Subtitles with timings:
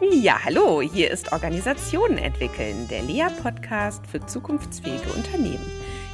[0.00, 5.64] Ja, hallo, hier ist Organisationen entwickeln, der Lea-Podcast für zukunftsfähige Unternehmen.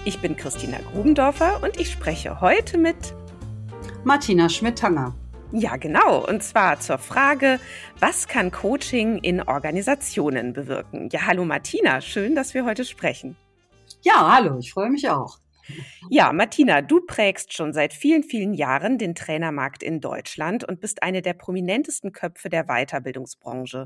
[0.04, 3.14] Ich bin Christina Grubendorfer und ich spreche heute mit
[4.04, 5.14] Martina Schmidt-Tanger.
[5.52, 6.26] Ja, genau.
[6.26, 7.58] Und zwar zur Frage,
[7.98, 11.08] was kann Coaching in Organisationen bewirken?
[11.10, 13.34] Ja, hallo Martina, schön, dass wir heute sprechen.
[14.02, 15.38] Ja, hallo, ich freue mich auch.
[16.08, 21.02] Ja, Martina, du prägst schon seit vielen, vielen Jahren den Trainermarkt in Deutschland und bist
[21.02, 23.84] eine der prominentesten Köpfe der Weiterbildungsbranche.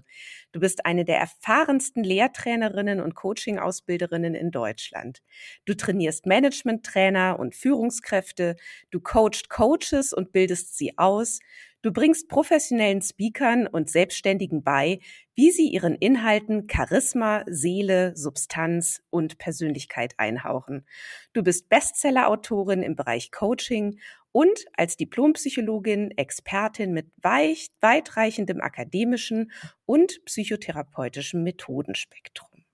[0.52, 5.20] Du bist eine der erfahrensten Lehrtrainerinnen und Coaching-Ausbilderinnen in Deutschland.
[5.66, 8.56] Du trainierst Management-Trainer und Führungskräfte,
[8.90, 11.40] du coachst Coaches und bildest sie aus.
[11.84, 15.00] Du bringst professionellen Speakern und Selbstständigen bei,
[15.34, 20.86] wie sie ihren Inhalten Charisma, Seele, Substanz und Persönlichkeit einhauchen.
[21.34, 24.00] Du bist Bestseller-Autorin im Bereich Coaching
[24.32, 29.53] und als Diplompsychologin Expertin mit weit, weitreichendem akademischen
[29.84, 32.64] und psychotherapeutischem Methodenspektrum.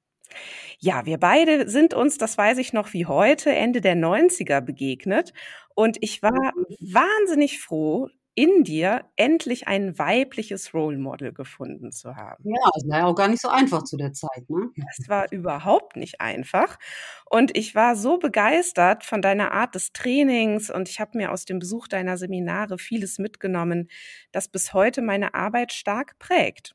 [0.78, 5.32] Ja, wir beide sind uns, das weiß ich noch wie heute, Ende der 90er begegnet.
[5.74, 12.42] Und ich war wahnsinnig froh, in dir endlich ein weibliches Role Model gefunden zu haben.
[12.44, 14.70] Ja, das war ja auch gar nicht so einfach zu der Zeit, ne?
[14.98, 16.78] Es war überhaupt nicht einfach.
[17.26, 21.44] Und ich war so begeistert von deiner Art des Trainings und ich habe mir aus
[21.44, 23.88] dem Besuch deiner Seminare vieles mitgenommen,
[24.32, 26.74] das bis heute meine Arbeit stark prägt.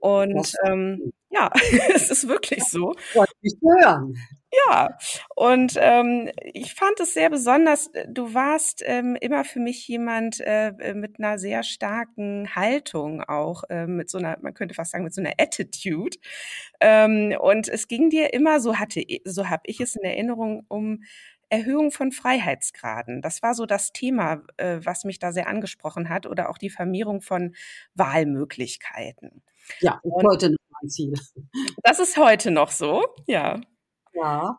[0.00, 1.50] Und ähm, ja,
[1.94, 2.94] es ist wirklich so.
[3.12, 4.16] Freut mich zu hören.
[4.52, 4.98] Ja,
[5.36, 7.90] und ähm, ich fand es sehr besonders.
[8.08, 13.86] Du warst ähm, immer für mich jemand äh, mit einer sehr starken Haltung, auch äh,
[13.86, 16.18] mit so einer, man könnte fast sagen, mit so einer Attitude.
[16.80, 21.04] Ähm, und es ging dir immer, so hatte, so habe ich es in Erinnerung, um
[21.48, 23.22] Erhöhung von Freiheitsgraden.
[23.22, 26.70] Das war so das Thema, äh, was mich da sehr angesprochen hat, oder auch die
[26.70, 27.54] Vermehrung von
[27.94, 29.42] Wahlmöglichkeiten.
[29.80, 31.12] Ja, und heute noch mein Ziel.
[31.84, 33.60] Das ist heute noch so, ja.
[34.12, 34.56] Ja.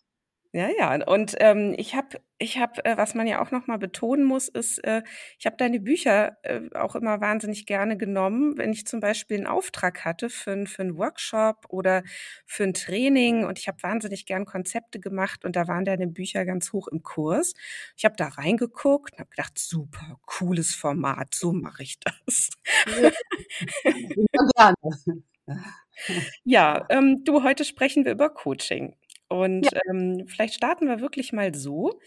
[0.53, 1.05] Ja, ja.
[1.07, 4.49] Und ähm, ich habe, ich habe, äh, was man ja auch noch mal betonen muss,
[4.49, 5.03] ist, äh,
[5.39, 9.48] ich habe deine Bücher äh, auch immer wahnsinnig gerne genommen, wenn ich zum Beispiel einen
[9.48, 12.03] Auftrag hatte für, für einen Workshop oder
[12.48, 13.45] für ein Training.
[13.45, 17.03] Und ich habe wahnsinnig gern Konzepte gemacht und da waren deine Bücher ganz hoch im
[17.03, 17.53] Kurs.
[17.97, 22.49] Ich habe da reingeguckt und habe gedacht, super, cooles Format, so mache ich das.
[22.95, 23.11] Ja,
[24.55, 24.76] gerne.
[26.43, 28.95] Ja, ähm, du, heute sprechen wir über Coaching.
[29.31, 29.80] Und ja.
[29.89, 32.02] ähm, vielleicht starten wir wirklich mal so.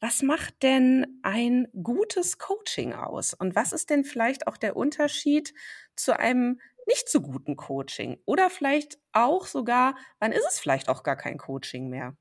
[0.00, 3.34] Was macht denn ein gutes Coaching aus?
[3.34, 5.52] Und was ist denn vielleicht auch der Unterschied
[5.96, 8.18] zu einem nicht so guten Coaching?
[8.24, 12.16] Oder vielleicht auch sogar, wann ist es vielleicht auch gar kein Coaching mehr?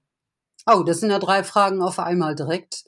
[0.68, 2.84] Oh, das sind ja drei Fragen auf einmal direkt.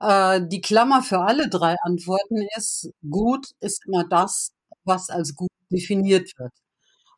[0.00, 5.48] Äh, die Klammer für alle drei Antworten ist, gut ist immer das, was als gut
[5.70, 6.52] definiert wird.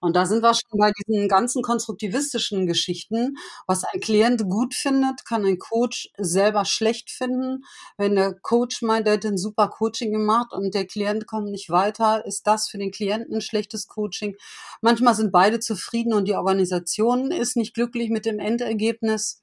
[0.00, 3.36] Und da sind wir schon bei diesen ganzen konstruktivistischen Geschichten.
[3.66, 7.64] Was ein Klient gut findet, kann ein Coach selber schlecht finden.
[7.96, 11.70] Wenn der Coach meint, er hat ein super Coaching gemacht und der Klient kommt nicht
[11.70, 14.36] weiter, ist das für den Klienten schlechtes Coaching.
[14.80, 19.42] Manchmal sind beide zufrieden und die Organisation ist nicht glücklich mit dem Endergebnis.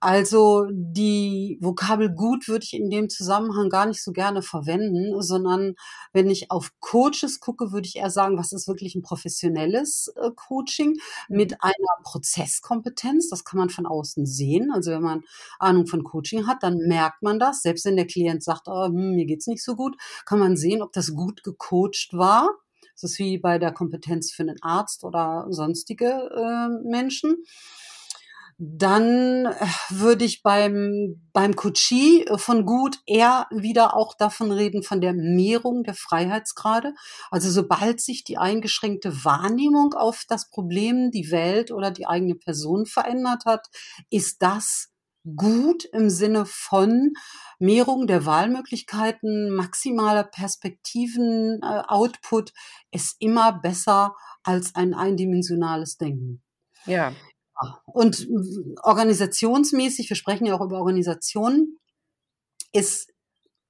[0.00, 5.74] Also die Vokabel gut würde ich in dem Zusammenhang gar nicht so gerne verwenden, sondern
[6.12, 10.30] wenn ich auf Coaches gucke, würde ich eher sagen, was ist wirklich ein professionelles äh,
[10.34, 10.96] Coaching
[11.28, 11.58] mit mhm.
[11.60, 13.28] einer Prozesskompetenz.
[13.28, 14.70] Das kann man von außen sehen.
[14.72, 15.22] Also wenn man
[15.58, 17.62] Ahnung von Coaching hat, dann merkt man das.
[17.62, 20.82] Selbst wenn der Klient sagt, oh, hm, mir geht's nicht so gut, kann man sehen,
[20.82, 22.50] ob das gut gecoacht war.
[22.94, 27.44] Das ist wie bei der Kompetenz für einen Arzt oder sonstige äh, Menschen.
[28.64, 35.00] Dann äh, würde ich beim, beim Kutschi von gut eher wieder auch davon reden, von
[35.00, 36.94] der Mehrung der Freiheitsgrade.
[37.32, 42.86] Also sobald sich die eingeschränkte Wahrnehmung auf das Problem, die Welt oder die eigene Person
[42.86, 43.66] verändert hat,
[44.10, 44.92] ist das
[45.34, 47.14] gut im Sinne von
[47.58, 52.52] Mehrung der Wahlmöglichkeiten, maximaler Perspektiven, äh, Output
[52.92, 54.14] ist immer besser
[54.44, 56.44] als ein eindimensionales Denken.
[56.86, 57.12] Ja.
[57.86, 58.28] Und
[58.82, 61.78] organisationsmäßig, wir sprechen ja auch über Organisationen,
[62.72, 63.12] ist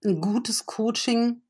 [0.05, 1.43] ein gutes Coaching,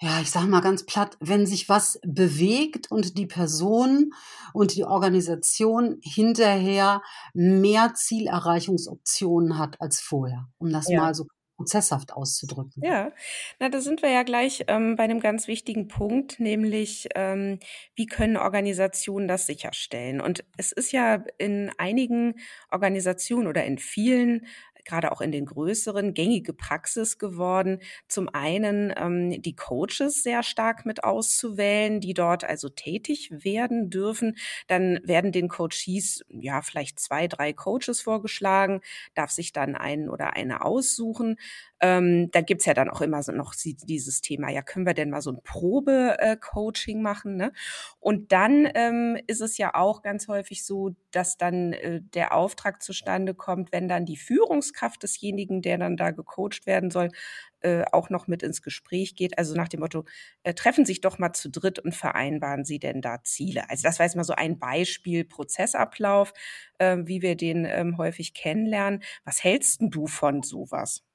[0.00, 4.12] ja, ich sage mal ganz platt, wenn sich was bewegt und die Person
[4.52, 11.00] und die Organisation hinterher mehr Zielerreichungsoptionen hat als vorher, um das ja.
[11.00, 11.26] mal so
[11.56, 12.82] prozesshaft auszudrücken.
[12.82, 13.12] Ja,
[13.58, 17.58] na, da sind wir ja gleich ähm, bei einem ganz wichtigen Punkt, nämlich ähm,
[17.94, 20.20] wie können Organisationen das sicherstellen?
[20.20, 22.34] Und es ist ja in einigen
[22.70, 24.46] Organisationen oder in vielen
[24.86, 27.80] gerade auch in den größeren, gängige Praxis geworden.
[28.08, 34.36] Zum einen ähm, die Coaches sehr stark mit auszuwählen, die dort also tätig werden dürfen.
[34.68, 38.80] Dann werden den Coaches ja vielleicht zwei, drei Coaches vorgeschlagen,
[39.14, 41.36] darf sich dann einen oder eine aussuchen.
[41.80, 45.10] Ähm, da gibt's ja dann auch immer so noch dieses Thema, ja, können wir denn
[45.10, 47.36] mal so ein Probe-Coaching machen?
[47.36, 47.52] Ne?
[48.00, 52.82] Und dann ähm, ist es ja auch ganz häufig so, dass dann äh, der Auftrag
[52.82, 57.10] zustande kommt, wenn dann die Führungskraft desjenigen, der dann da gecoacht werden soll,
[57.60, 59.38] äh, auch noch mit ins Gespräch geht.
[59.38, 60.04] Also nach dem Motto,
[60.44, 63.68] äh, treffen sich doch mal zu dritt und vereinbaren Sie denn da Ziele.
[63.70, 66.32] Also das war jetzt mal so ein Beispiel Prozessablauf,
[66.78, 69.02] äh, wie wir den ähm, häufig kennenlernen.
[69.24, 71.05] Was hältst denn du von sowas?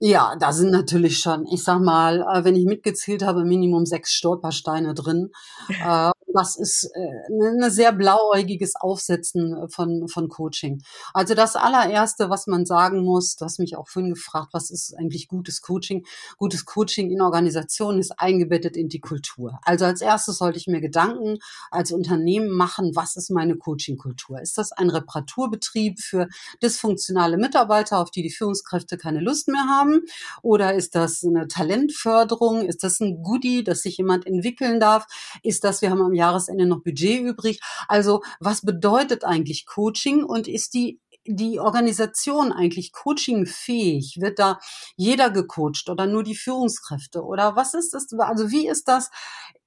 [0.00, 4.12] Ja, da sind natürlich schon, ich sag mal, äh, wenn ich mitgezählt habe, Minimum sechs
[4.12, 5.30] Stolpersteine drin.
[6.38, 10.82] Äh, das ist ein äh, ne sehr blauäugiges Aufsetzen von, von Coaching.
[11.12, 14.96] Also das allererste, was man sagen muss, du hast mich auch vorhin gefragt, was ist
[14.96, 16.06] eigentlich gutes Coaching?
[16.36, 19.58] Gutes Coaching in Organisationen ist eingebettet in die Kultur.
[19.62, 21.38] Also als erstes sollte ich mir Gedanken
[21.70, 24.40] als Unternehmen machen, was ist meine Coaching-Kultur?
[24.40, 26.28] Ist das ein Reparaturbetrieb für
[26.62, 30.02] dysfunktionale Mitarbeiter, auf die die Führungskräfte keine Lust mehr haben?
[30.42, 32.62] Oder ist das eine Talentförderung?
[32.62, 35.06] Ist das ein Goodie, dass sich jemand entwickeln darf?
[35.42, 37.60] Ist das, wir haben am Jahresende noch Budget übrig.
[37.88, 44.16] Also was bedeutet eigentlich Coaching und ist die die Organisation eigentlich coachingfähig?
[44.18, 44.58] Wird da
[44.96, 47.22] jeder gecoacht oder nur die Führungskräfte?
[47.22, 48.06] Oder was ist das?
[48.18, 49.10] Also wie ist das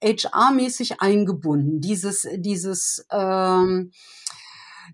[0.04, 1.80] HR-mäßig eingebunden?
[1.80, 3.92] Dieses, dieses ähm,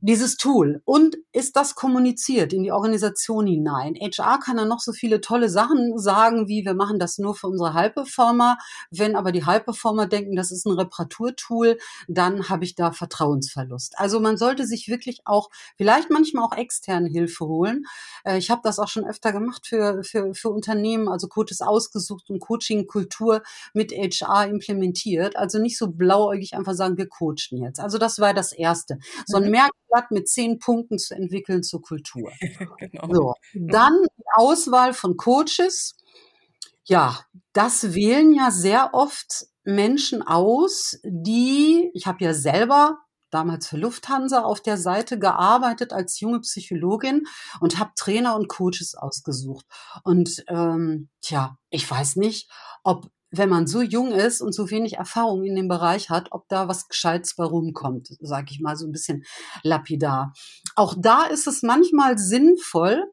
[0.01, 3.95] dieses Tool und ist das kommuniziert in die Organisation hinein.
[3.95, 7.48] HR kann dann noch so viele tolle Sachen sagen, wie wir machen das nur für
[7.48, 8.57] unsere High-Performer.
[8.92, 13.98] Wenn aber die High-Performer denken, das ist ein Reparaturtool, dann habe ich da Vertrauensverlust.
[13.98, 17.86] Also man sollte sich wirklich auch vielleicht manchmal auch externe Hilfe holen.
[18.24, 22.30] Äh, ich habe das auch schon öfter gemacht für, für, für Unternehmen, also Coaches ausgesucht
[22.30, 23.44] und Coaching-Kultur
[23.74, 25.36] mit HR implementiert.
[25.36, 27.80] Also nicht so blauäugig einfach sagen, wir coachen jetzt.
[27.80, 29.00] Also das war das Erste.
[29.25, 29.51] So ein mhm.
[29.51, 32.31] Merk Blatt mit zehn Punkten zu entwickeln zur Kultur.
[32.80, 33.13] genau.
[33.13, 33.68] So, mhm.
[33.69, 35.95] dann die Auswahl von Coaches.
[36.86, 37.19] Ja,
[37.54, 43.00] das wählen ja sehr oft Menschen aus, die, ich habe ja selber
[43.30, 47.25] damals für Lufthansa auf der Seite gearbeitet als junge Psychologin
[47.60, 49.66] und habe Trainer und Coaches ausgesucht.
[50.04, 52.50] Und ähm, tja, ich weiß nicht,
[52.84, 56.48] ob wenn man so jung ist und so wenig Erfahrung in dem Bereich hat, ob
[56.50, 59.24] da was Gescheites bei rumkommt, sage ich mal so ein bisschen
[59.63, 60.34] lapidar.
[60.75, 63.04] Auch da ist es manchmal sinnvoll,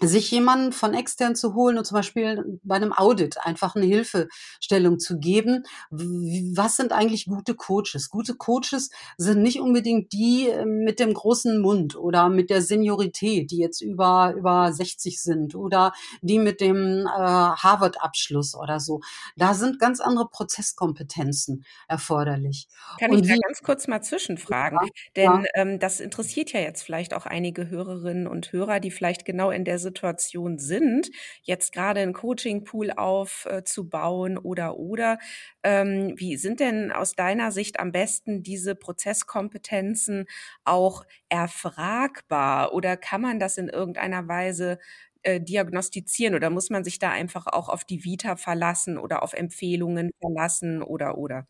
[0.00, 4.98] sich jemanden von extern zu holen und zum Beispiel bei einem Audit einfach eine Hilfestellung
[4.98, 5.64] zu geben.
[5.90, 8.08] Was sind eigentlich gute Coaches?
[8.08, 13.50] Gute Coaches sind nicht unbedingt die äh, mit dem großen Mund oder mit der Seniorität,
[13.50, 15.92] die jetzt über, über 60 sind oder
[16.22, 19.00] die mit dem äh, Harvard-Abschluss oder so.
[19.36, 22.68] Da sind ganz andere Prozesskompetenzen erforderlich.
[22.98, 24.78] Kann und ich da ganz kurz mal zwischenfragen?
[24.82, 25.44] Ja, Denn ja.
[25.54, 29.64] Ähm, das interessiert ja jetzt vielleicht auch einige Hörerinnen und Hörer, die vielleicht genau in
[29.64, 31.10] der Situation Situation sind,
[31.42, 35.18] jetzt gerade einen Coaching-Pool aufzubauen oder oder.
[35.62, 40.26] Ähm, wie sind denn aus deiner Sicht am besten diese Prozesskompetenzen
[40.64, 44.78] auch erfragbar oder kann man das in irgendeiner Weise
[45.22, 49.32] äh, diagnostizieren oder muss man sich da einfach auch auf die Vita verlassen oder auf
[49.34, 51.46] Empfehlungen verlassen oder oder?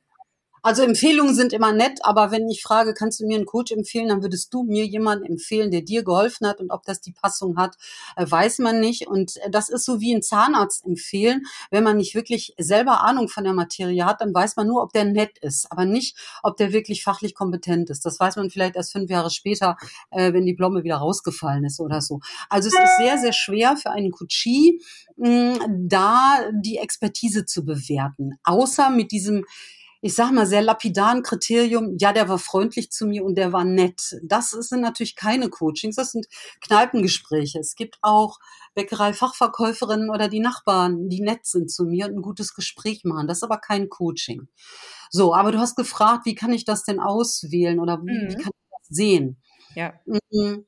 [0.62, 4.08] Also Empfehlungen sind immer nett, aber wenn ich frage, kannst du mir einen Coach empfehlen,
[4.08, 7.56] dann würdest du mir jemanden empfehlen, der dir geholfen hat und ob das die Passung
[7.56, 7.76] hat,
[8.16, 9.06] äh, weiß man nicht.
[9.06, 11.44] Und äh, das ist so wie ein Zahnarzt empfehlen.
[11.70, 14.92] Wenn man nicht wirklich selber Ahnung von der Materie hat, dann weiß man nur, ob
[14.92, 18.04] der nett ist, aber nicht, ob der wirklich fachlich kompetent ist.
[18.04, 19.76] Das weiß man vielleicht erst fünf Jahre später,
[20.10, 22.20] äh, wenn die Blomme wieder rausgefallen ist oder so.
[22.48, 24.80] Also es ist sehr, sehr schwer für einen Coachie,
[25.16, 29.44] da die Expertise zu bewerten, außer mit diesem
[30.02, 33.64] ich sag mal, sehr lapidaren Kriterium, ja, der war freundlich zu mir und der war
[33.64, 34.18] nett.
[34.22, 36.26] Das sind natürlich keine Coachings, das sind
[36.60, 37.58] Kneipengespräche.
[37.58, 38.38] Es gibt auch
[38.74, 43.28] Bäckerei-Fachverkäuferinnen oder die Nachbarn, die nett sind zu mir und ein gutes Gespräch machen.
[43.28, 44.48] Das ist aber kein Coaching.
[45.10, 48.28] So, aber du hast gefragt, wie kann ich das denn auswählen oder wie, mhm.
[48.28, 49.36] wie kann ich das sehen?
[49.74, 49.94] Ja.
[50.06, 50.64] Mhm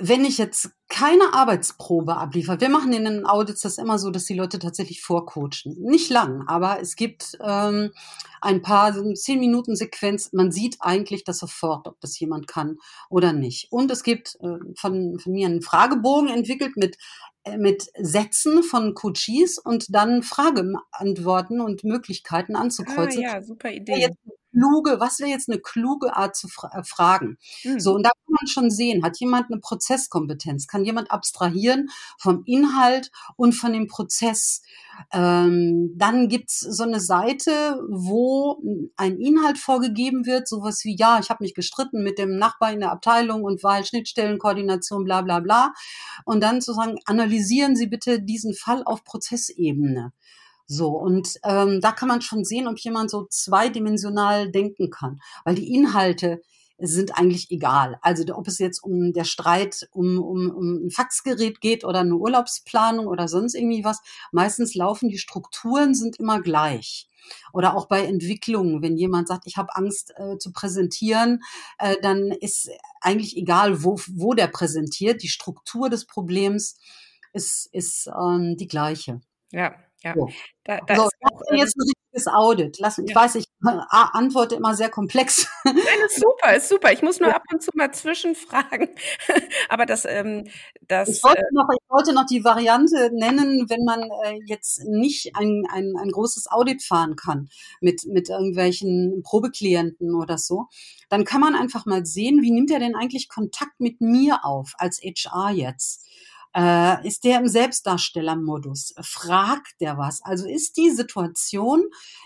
[0.00, 4.24] wenn ich jetzt keine Arbeitsprobe abliefere, wir machen in den Audits das immer so, dass
[4.24, 5.76] die Leute tatsächlich vorcoachen.
[5.78, 7.92] Nicht lang, aber es gibt ähm,
[8.40, 10.32] ein paar zehn Minuten Sequenz.
[10.32, 12.78] Man sieht eigentlich das sofort, ob das jemand kann
[13.08, 13.70] oder nicht.
[13.70, 16.96] Und es gibt äh, von, von mir einen Fragebogen entwickelt mit
[17.44, 23.24] äh, mit Sätzen von Coaches und dann Frageantworten und Möglichkeiten anzukreuzen.
[23.24, 24.08] Ah, ja, super Idee
[24.60, 27.38] kluge, was wäre jetzt eine kluge Art zu fra äh, fragen?
[27.64, 27.80] Mhm.
[27.80, 30.66] So, und da kann man schon sehen, hat jemand eine Prozesskompetenz?
[30.66, 31.88] Kann jemand abstrahieren
[32.18, 34.62] vom Inhalt und von dem Prozess?
[35.12, 38.62] Ähm, dann gibt's so eine Seite, wo
[38.96, 42.80] ein Inhalt vorgegeben wird, sowas wie, ja, ich habe mich gestritten mit dem Nachbar in
[42.80, 45.72] der Abteilung und Wahl, Schnittstellenkoordination, bla bla bla.
[46.24, 50.12] Und dann zu sagen, analysieren Sie bitte diesen Fall auf Prozessebene.
[50.72, 55.56] So, und ähm, da kann man schon sehen, ob jemand so zweidimensional denken kann, weil
[55.56, 56.42] die Inhalte
[56.78, 57.98] sind eigentlich egal.
[58.02, 62.14] Also ob es jetzt um der Streit um, um, um ein Faxgerät geht oder eine
[62.14, 63.98] Urlaubsplanung oder sonst irgendwie was,
[64.30, 67.08] meistens laufen die Strukturen sind immer gleich.
[67.52, 71.42] Oder auch bei Entwicklungen, wenn jemand sagt, ich habe Angst äh, zu präsentieren,
[71.78, 75.24] äh, dann ist eigentlich egal, wo, wo der präsentiert.
[75.24, 76.78] Die Struktur des Problems
[77.32, 79.20] ist, ist ähm, die gleiche.
[79.50, 80.14] Ja, ja.
[80.14, 80.28] So.
[80.64, 81.12] Da, da so, ist
[81.52, 82.78] jetzt ein richtiges Audit.
[82.78, 83.46] Lass, ich weiß, ich
[83.90, 85.48] antworte immer sehr komplex.
[85.64, 85.76] Nein,
[86.06, 86.92] ist super, ist super.
[86.92, 87.36] Ich muss nur ja.
[87.36, 88.88] ab und zu mal zwischenfragen.
[89.68, 90.46] Aber das, ähm,
[90.86, 91.08] das.
[91.08, 95.34] Ich wollte, äh noch, ich wollte noch die Variante nennen, wenn man äh, jetzt nicht
[95.36, 97.48] ein, ein, ein großes Audit fahren kann
[97.80, 100.66] mit, mit irgendwelchen Probeklienten oder so,
[101.08, 104.72] dann kann man einfach mal sehen, wie nimmt er denn eigentlich Kontakt mit mir auf
[104.78, 106.06] als HR jetzt?
[106.56, 108.94] Äh, ist der im Selbstdarstellermodus?
[109.02, 110.22] Fragt der was?
[110.22, 111.84] Also ist die Situation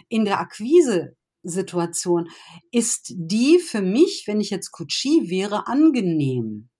[0.08, 2.28] in der Akquise Situation,
[2.72, 6.70] ist die für mich, wenn ich jetzt Coachie wäre, angenehm?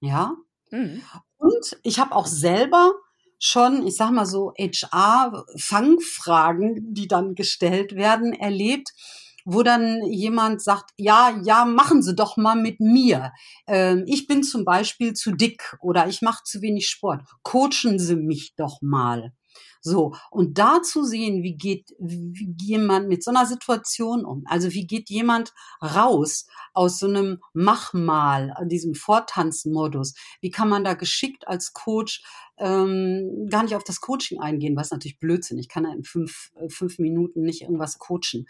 [0.00, 0.36] Ja?
[0.70, 1.02] Mhm.
[1.36, 2.92] Und ich habe auch selber
[3.38, 8.92] schon, ich sag mal so, HR-Fangfragen, die dann gestellt werden, erlebt,
[9.50, 13.32] wo dann jemand sagt, ja, ja, machen Sie doch mal mit mir.
[13.66, 17.22] Ähm, ich bin zum Beispiel zu dick oder ich mache zu wenig Sport.
[17.42, 19.32] Coachen Sie mich doch mal.
[19.80, 24.44] So, und da zu sehen, wie geht wie jemand mit so einer Situation um?
[24.46, 30.14] Also wie geht jemand raus aus so einem Mach mal, diesem Vortanzmodus?
[30.40, 32.22] Wie kann man da geschickt als Coach
[32.58, 35.58] ähm, gar nicht auf das Coaching eingehen, was natürlich Blödsinn.
[35.58, 38.46] Ich kann ja in fünf, äh, fünf Minuten nicht irgendwas coachen.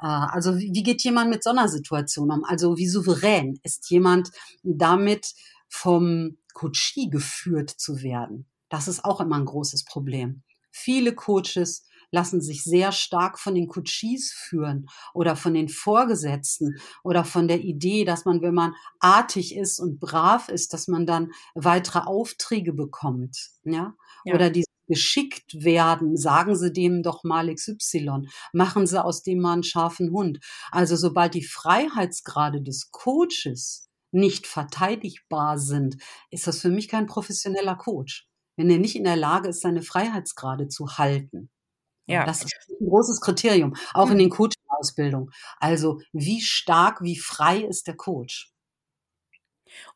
[0.00, 2.44] Äh, also wie, wie geht jemand mit so einer Situation um?
[2.44, 4.30] Also wie souverän ist jemand
[4.62, 5.34] damit
[5.68, 8.46] vom Coachie geführt zu werden?
[8.68, 10.42] Das ist auch immer ein großes Problem.
[10.72, 17.24] Viele Coaches lassen sich sehr stark von den Coaches führen oder von den Vorgesetzten oder
[17.24, 21.32] von der Idee, dass man, wenn man artig ist und brav ist, dass man dann
[21.54, 24.34] weitere Aufträge bekommt, ja, ja.
[24.34, 29.54] oder die geschickt werden, sagen Sie dem doch mal XY, machen Sie aus dem mal
[29.54, 30.40] einen scharfen Hund.
[30.70, 35.96] Also sobald die Freiheitsgrade des Coaches nicht verteidigbar sind,
[36.30, 39.82] ist das für mich kein professioneller Coach wenn er nicht in der Lage ist, seine
[39.82, 41.50] Freiheitsgrade zu halten.
[42.06, 42.26] Ja.
[42.26, 44.12] Das ist ein großes Kriterium, auch mhm.
[44.12, 45.30] in den Coaching-Ausbildungen.
[45.58, 48.52] Also wie stark, wie frei ist der Coach?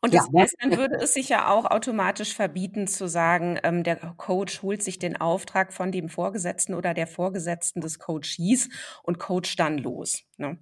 [0.01, 3.83] Und das ja, heißt, dann würde es sich ja auch automatisch verbieten zu sagen, ähm,
[3.83, 8.69] der Coach holt sich den Auftrag von dem Vorgesetzten oder der Vorgesetzten des Coaches
[9.03, 10.23] und coacht dann los.
[10.39, 10.59] Ne?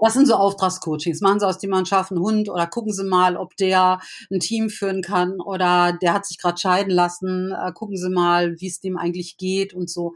[0.00, 1.20] Das sind so Auftragscoachings.
[1.20, 4.70] Machen Sie aus dem Mannschaft einen Hund oder gucken Sie mal, ob der ein Team
[4.70, 7.52] führen kann oder der hat sich gerade scheiden lassen.
[7.52, 10.14] Äh, gucken Sie mal, wie es dem eigentlich geht und so.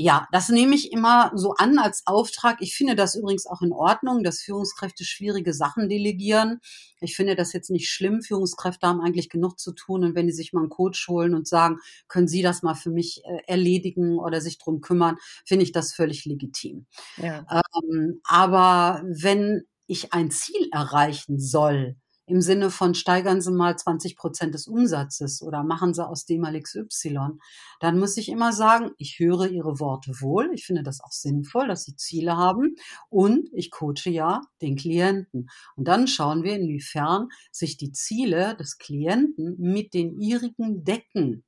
[0.00, 2.58] Ja, das nehme ich immer so an als Auftrag.
[2.60, 6.60] Ich finde das übrigens auch in Ordnung, dass Führungskräfte schwierige Sachen delegieren.
[7.00, 8.22] Ich finde das jetzt nicht schlimm.
[8.22, 10.04] Führungskräfte haben eigentlich genug zu tun.
[10.04, 12.90] Und wenn die sich mal einen Coach holen und sagen, können Sie das mal für
[12.90, 16.86] mich äh, erledigen oder sich drum kümmern, finde ich das völlig legitim.
[17.16, 17.44] Ja.
[17.90, 21.96] Ähm, aber wenn ich ein Ziel erreichen soll,
[22.28, 26.42] im Sinne von steigern Sie mal 20 Prozent des Umsatzes oder machen Sie aus dem
[26.42, 27.38] mal XY,
[27.80, 30.50] dann muss ich immer sagen, ich höre Ihre Worte wohl.
[30.52, 32.76] Ich finde das auch sinnvoll, dass Sie Ziele haben
[33.08, 35.48] und ich coache ja den Klienten.
[35.76, 41.44] Und dann schauen wir, inwiefern sich die Ziele des Klienten mit den ihrigen decken.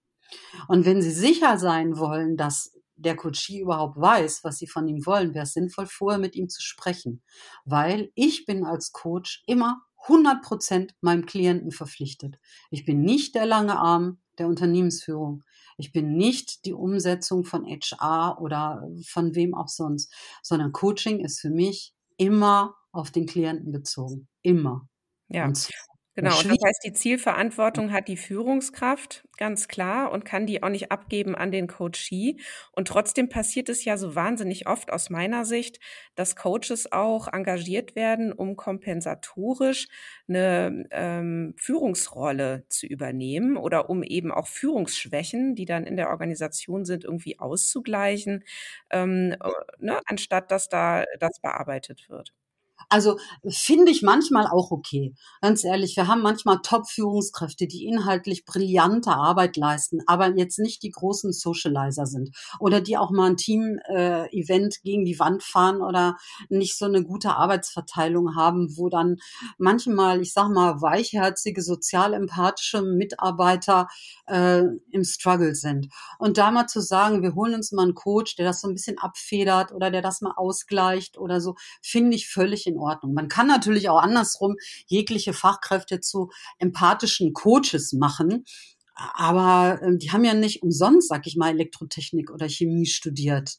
[0.68, 5.06] Und wenn Sie sicher sein wollen, dass der Coachie überhaupt weiß, was sie von ihm
[5.06, 7.22] wollen, wäre es sinnvoll, vorher mit ihm zu sprechen.
[7.64, 12.38] Weil ich bin als Coach immer 100 Prozent meinem Klienten verpflichtet.
[12.71, 15.45] Ich bin nicht der lange Arm der Unternehmensführung.
[15.76, 21.40] Ich bin nicht die Umsetzung von HR oder von wem auch sonst, sondern Coaching ist
[21.40, 24.28] für mich immer auf den Klienten bezogen.
[24.42, 24.88] Immer.
[25.28, 25.52] Ja.
[26.21, 30.69] Genau, und das heißt, die Zielverantwortung hat die Führungskraft, ganz klar, und kann die auch
[30.69, 32.37] nicht abgeben an den Coachee.
[32.73, 35.81] Und trotzdem passiert es ja so wahnsinnig oft aus meiner Sicht,
[36.17, 39.89] dass Coaches auch engagiert werden, um kompensatorisch
[40.29, 46.85] eine ähm, Führungsrolle zu übernehmen oder um eben auch Führungsschwächen, die dann in der Organisation
[46.85, 48.45] sind, irgendwie auszugleichen,
[48.91, 49.49] ähm, äh,
[49.79, 52.35] ne, anstatt dass da das bearbeitet wird.
[52.90, 53.18] Also
[53.49, 55.14] finde ich manchmal auch okay.
[55.40, 60.90] Ganz ehrlich, wir haben manchmal Top-Führungskräfte, die inhaltlich brillante Arbeit leisten, aber jetzt nicht die
[60.90, 66.16] großen Socializer sind oder die auch mal ein Team-Event äh, gegen die Wand fahren oder
[66.49, 69.18] nicht so eine gute Arbeitsverteilung haben, wo dann
[69.56, 73.87] manchmal, ich sag mal, weichherzige, sozial-empathische Mitarbeiter
[74.26, 75.87] äh, im Struggle sind.
[76.18, 78.75] Und da mal zu sagen, wir holen uns mal einen Coach, der das so ein
[78.75, 83.14] bisschen abfedert oder der das mal ausgleicht oder so, finde ich völlig in Ordnung.
[83.14, 84.56] Man kann natürlich auch andersrum
[84.87, 88.44] jegliche Fachkräfte zu empathischen Coaches machen.
[88.94, 93.58] Aber äh, die haben ja nicht umsonst, sag ich mal, Elektrotechnik oder Chemie studiert.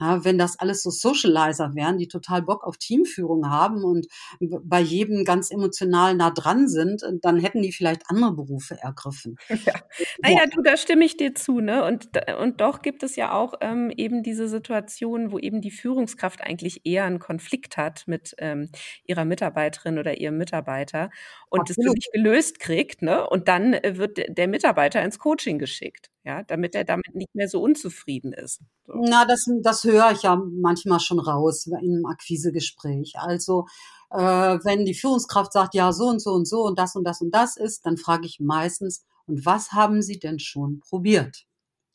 [0.00, 4.06] Ja, wenn das alles so Socializer wären, die total Bock auf Teamführung haben und
[4.40, 9.36] bei jedem ganz emotional nah dran sind, dann hätten die vielleicht andere Berufe ergriffen.
[9.66, 9.74] Ja.
[10.22, 11.84] Naja, du, da stimme ich dir zu, ne?
[11.84, 12.08] Und,
[12.40, 16.86] und doch gibt es ja auch ähm, eben diese Situation, wo eben die Führungskraft eigentlich
[16.86, 18.70] eher einen Konflikt hat mit ähm,
[19.04, 21.10] ihrer Mitarbeiterin oder ihrem Mitarbeiter
[21.50, 21.88] und Absolut.
[21.88, 23.28] das nicht gelöst kriegt, ne?
[23.28, 27.48] Und dann äh, wird der Mitarbeiter ins Coaching geschickt ja, damit er damit nicht mehr
[27.48, 28.60] so unzufrieden ist.
[28.86, 28.94] So.
[28.94, 33.14] Na, das, das höre ich ja manchmal schon raus in einem Akquisegespräch.
[33.16, 33.66] Also,
[34.10, 37.20] äh, wenn die Führungskraft sagt, ja, so und so und so und das und das
[37.20, 41.46] und das ist, dann frage ich meistens, und was haben Sie denn schon probiert?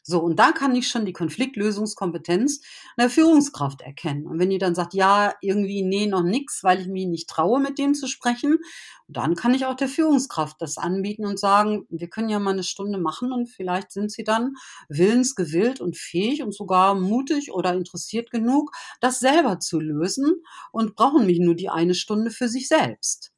[0.08, 2.62] So, und da kann ich schon die Konfliktlösungskompetenz
[2.96, 4.28] der Führungskraft erkennen.
[4.28, 7.60] Und wenn die dann sagt, ja, irgendwie, nee, noch nix, weil ich mich nicht traue,
[7.60, 8.60] mit dem zu sprechen,
[9.08, 12.62] dann kann ich auch der Führungskraft das anbieten und sagen, wir können ja mal eine
[12.62, 14.54] Stunde machen und vielleicht sind sie dann
[14.90, 21.26] willensgewillt und fähig und sogar mutig oder interessiert genug, das selber zu lösen und brauchen
[21.26, 23.32] mich nur die eine Stunde für sich selbst.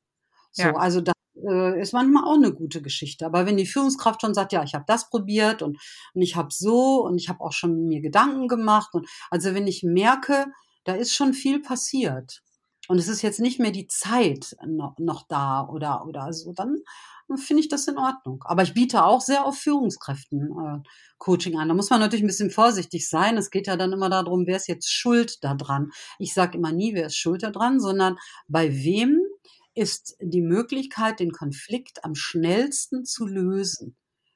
[0.52, 0.76] So, ja.
[0.76, 1.14] also das
[1.46, 3.26] äh, ist manchmal auch eine gute Geschichte.
[3.26, 5.78] Aber wenn die Führungskraft schon sagt, ja, ich habe das probiert und,
[6.14, 9.68] und ich habe so und ich habe auch schon mir Gedanken gemacht und also wenn
[9.68, 10.48] ich merke,
[10.84, 12.42] da ist schon viel passiert
[12.88, 16.78] und es ist jetzt nicht mehr die Zeit noch, noch da oder oder so, dann
[17.36, 18.42] finde ich das in Ordnung.
[18.46, 21.68] Aber ich biete auch sehr auf Führungskräften äh, Coaching an.
[21.68, 23.38] Da muss man natürlich ein bisschen vorsichtig sein.
[23.38, 25.92] Es geht ja dann immer darum, wer ist jetzt schuld daran.
[26.20, 28.18] Ich sage immer nie, wer ist schuld daran, sondern
[28.48, 29.20] bei wem
[29.78, 33.96] ist die Möglichkeit, den Konflikt am schnellsten zu lösen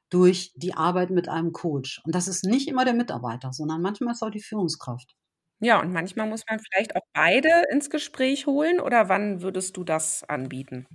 [0.10, 2.02] durch die Arbeit mit einem Coach.
[2.06, 5.16] Und das ist nicht immer der Mitarbeiter, sondern manchmal ist auch die Führungskraft.
[5.60, 9.84] Ja, und manchmal muss man vielleicht auch beide ins Gespräch holen oder wann würdest du
[9.84, 10.88] das anbieten?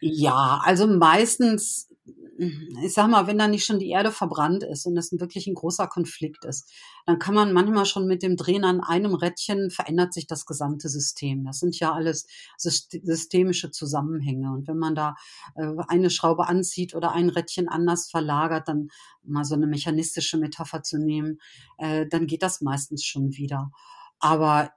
[0.00, 1.88] Ja, also meistens
[2.38, 5.54] ich sag mal, wenn da nicht schon die Erde verbrannt ist und es wirklich ein
[5.54, 6.70] großer Konflikt ist,
[7.06, 10.88] dann kann man manchmal schon mit dem Drehen an einem Rädchen verändert sich das gesamte
[10.88, 11.44] System.
[11.44, 12.26] Das sind ja alles
[12.58, 14.52] systemische Zusammenhänge.
[14.52, 15.14] Und wenn man da
[15.54, 18.88] äh, eine Schraube anzieht oder ein Rädchen anders verlagert, dann
[19.22, 21.38] mal so eine mechanistische Metapher zu nehmen,
[21.78, 23.70] äh, dann geht das meistens schon wieder.
[24.18, 24.70] Aber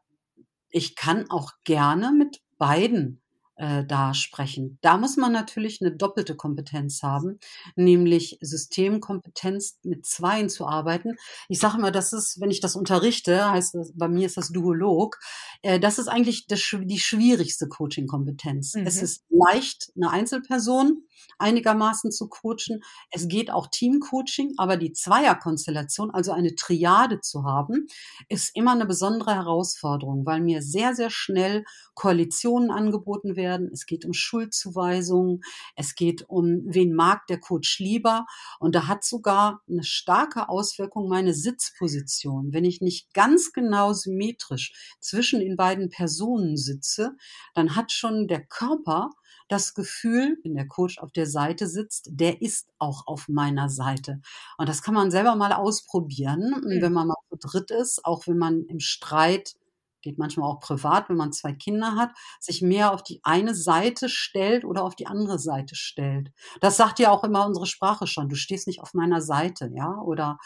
[0.70, 3.22] ich kann auch gerne mit beiden
[3.60, 4.80] äh, da sprechen.
[4.82, 7.40] Da muss man natürlich eine doppelte Kompetenz haben,
[7.76, 11.16] nämlich Systemkompetenz mit Zweien zu arbeiten.
[11.50, 14.50] Ich sage immer, das ist, wenn ich das unterrichte, heißt das, bei mir ist das
[14.50, 15.20] Duolog,
[15.62, 18.76] äh, das ist eigentlich das, die schwierigste Coaching-Kompetenz.
[18.76, 18.88] Mhm.
[18.88, 21.04] Es ist leicht, eine Einzelperson
[21.38, 22.82] einigermaßen zu coachen.
[23.12, 27.88] Es geht auch Teamcoaching, aber die Zweierkonstellation, also eine Triade zu haben,
[28.28, 33.49] ist immer eine besondere Herausforderung, weil mir sehr, sehr schnell Koalitionen angeboten werden.
[33.72, 35.42] Es geht um Schuldzuweisungen.
[35.76, 38.26] Es geht um, wen mag der Coach lieber.
[38.60, 42.54] Und da hat sogar eine starke Auswirkung meine Sitzposition.
[42.54, 47.16] Wenn ich nicht ganz genau symmetrisch zwischen den beiden Personen sitze,
[47.54, 49.10] dann hat schon der Körper
[49.50, 54.22] das Gefühl, wenn der Coach auf der Seite sitzt, der ist auch auf meiner Seite.
[54.58, 56.82] Und das kann man selber mal ausprobieren, mhm.
[56.82, 59.56] wenn man mal zu dritt ist, auch wenn man im Streit
[60.02, 64.10] geht manchmal auch privat, wenn man zwei Kinder hat, sich mehr auf die eine Seite
[64.10, 66.32] stellt oder auf die andere Seite stellt.
[66.62, 68.30] Das sagt ja auch immer unsere Sprache schon.
[68.30, 70.40] Du stehst nicht auf meiner Seite, ja, oder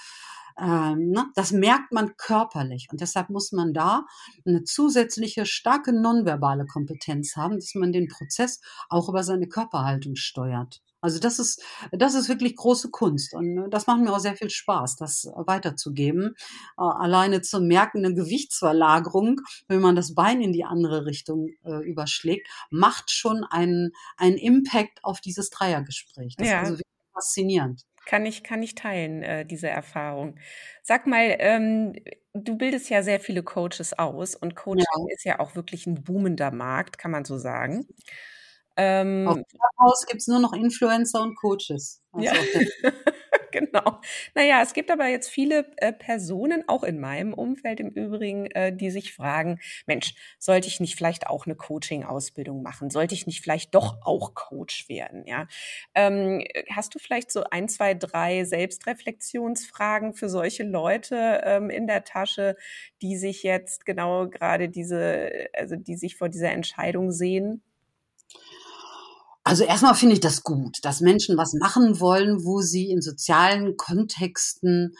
[0.58, 1.26] ähm, ne?
[1.36, 4.06] Das merkt man körperlich und deshalb muss man da
[4.46, 10.82] eine zusätzliche starke nonverbale Kompetenz haben, dass man den Prozess auch über seine Körperhaltung steuert.
[11.04, 11.62] Also das ist,
[11.92, 15.30] das ist wirklich große Kunst und äh, das macht mir auch sehr viel Spaß, das
[15.36, 16.36] weiterzugeben.
[16.78, 21.84] Äh, alleine zu merken, eine Gewichtsverlagerung, wenn man das Bein in die andere Richtung äh,
[21.84, 26.38] überschlägt, macht schon einen, einen Impact auf dieses Dreiergespräch.
[26.38, 26.62] Das ja.
[26.62, 27.84] ist also wirklich faszinierend.
[28.06, 30.38] Kann ich, kann ich teilen, äh, diese Erfahrung.
[30.84, 31.96] Sag mal, ähm,
[32.34, 35.14] du bildest ja sehr viele Coaches aus und Coaching ja.
[35.14, 37.86] ist ja auch wirklich ein boomender Markt, kann man so sagen.
[38.76, 42.02] Ähm, Auf Clubhouse gibt es nur noch Influencer und Coaches.
[42.12, 42.34] Also ja.
[43.52, 44.00] genau.
[44.36, 48.76] Naja, es gibt aber jetzt viele äh, Personen, auch in meinem Umfeld im Übrigen, äh,
[48.76, 52.90] die sich fragen, Mensch, sollte ich nicht vielleicht auch eine Coaching-Ausbildung machen?
[52.90, 55.26] Sollte ich nicht vielleicht doch auch Coach werden?
[55.28, 55.48] Ja.
[55.94, 62.04] Ähm, hast du vielleicht so ein, zwei, drei Selbstreflexionsfragen für solche Leute ähm, in der
[62.04, 62.56] Tasche,
[63.02, 67.62] die sich jetzt genau gerade diese, also die sich vor dieser Entscheidung sehen?
[69.46, 73.76] Also erstmal finde ich das gut, dass Menschen was machen wollen, wo sie in sozialen
[73.76, 74.96] Kontexten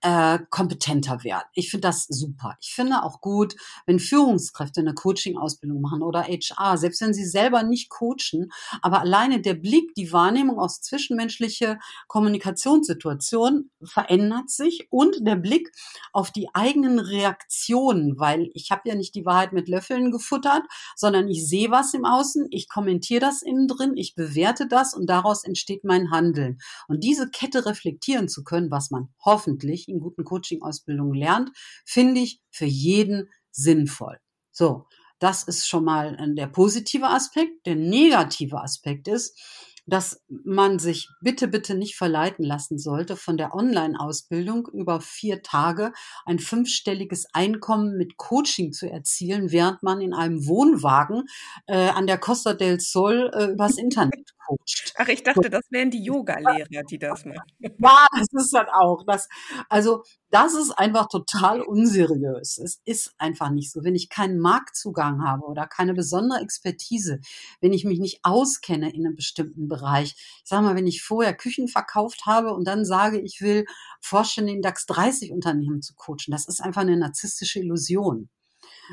[0.00, 1.44] äh, kompetenter werden.
[1.54, 2.56] Ich finde das super.
[2.60, 3.54] Ich finde auch gut,
[3.86, 8.50] wenn Führungskräfte eine Coaching-Ausbildung machen oder HR, selbst wenn sie selber nicht coachen,
[8.82, 11.78] aber alleine der Blick, die Wahrnehmung aus zwischenmenschliche
[12.08, 15.70] Kommunikationssituationen verändert sich und der Blick
[16.12, 20.62] auf die eigenen Reaktionen, weil ich habe ja nicht die Wahrheit mit Löffeln gefuttert,
[20.96, 24.94] sondern ich sehe was im Außen, ich kommentiere das innen drin drin, ich bewerte das
[24.94, 26.58] und daraus entsteht mein Handeln.
[26.88, 31.50] Und diese Kette reflektieren zu können, was man hoffentlich in guten Coaching-Ausbildungen lernt,
[31.84, 34.18] finde ich für jeden sinnvoll.
[34.50, 34.86] So,
[35.18, 37.66] das ist schon mal der positive Aspekt.
[37.66, 39.38] Der negative Aspekt ist,
[39.86, 45.92] dass man sich bitte, bitte nicht verleiten lassen sollte, von der Online-Ausbildung über vier Tage
[46.24, 51.24] ein fünfstelliges Einkommen mit Coaching zu erzielen, während man in einem Wohnwagen
[51.66, 54.94] äh, an der Costa del Sol äh, übers Internet coacht.
[54.96, 57.42] Ach, ich dachte, das wären die Yoga-Lehrer, die das machen.
[57.60, 59.04] Ja, das ist dann auch.
[59.06, 59.28] Das,
[59.68, 62.58] also, das ist einfach total unseriös.
[62.58, 63.84] Es ist einfach nicht so.
[63.84, 67.20] Wenn ich keinen Marktzugang habe oder keine besondere Expertise,
[67.60, 70.14] wenn ich mich nicht auskenne in einem bestimmten Bereich.
[70.42, 73.64] Ich sage mal, wenn ich vorher Küchen verkauft habe und dann sage, ich will
[74.00, 78.28] forschen, in DAX 30 Unternehmen zu coachen, das ist einfach eine narzisstische Illusion.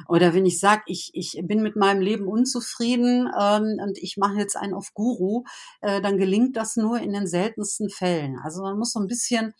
[0.08, 4.38] Oder wenn ich sage, ich, ich bin mit meinem Leben unzufrieden ähm, und ich mache
[4.38, 5.44] jetzt einen auf Guru,
[5.82, 8.38] äh, dann gelingt das nur in den seltensten Fällen.
[8.44, 9.54] Also man muss so ein bisschen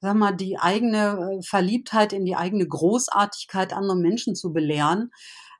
[0.00, 5.10] sag mal, die eigene äh, Verliebtheit in die eigene Großartigkeit anderer Menschen zu belehren,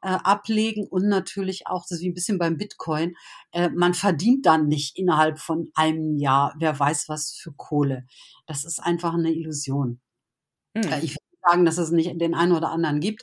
[0.03, 3.15] äh, ablegen und natürlich auch, das ist wie ein bisschen beim Bitcoin,
[3.53, 8.07] äh, man verdient dann nicht innerhalb von einem Jahr, wer weiß was für Kohle.
[8.47, 10.01] Das ist einfach eine Illusion.
[10.75, 10.85] Mhm.
[11.03, 13.23] Ich sagen, dass es nicht den einen oder anderen gibt,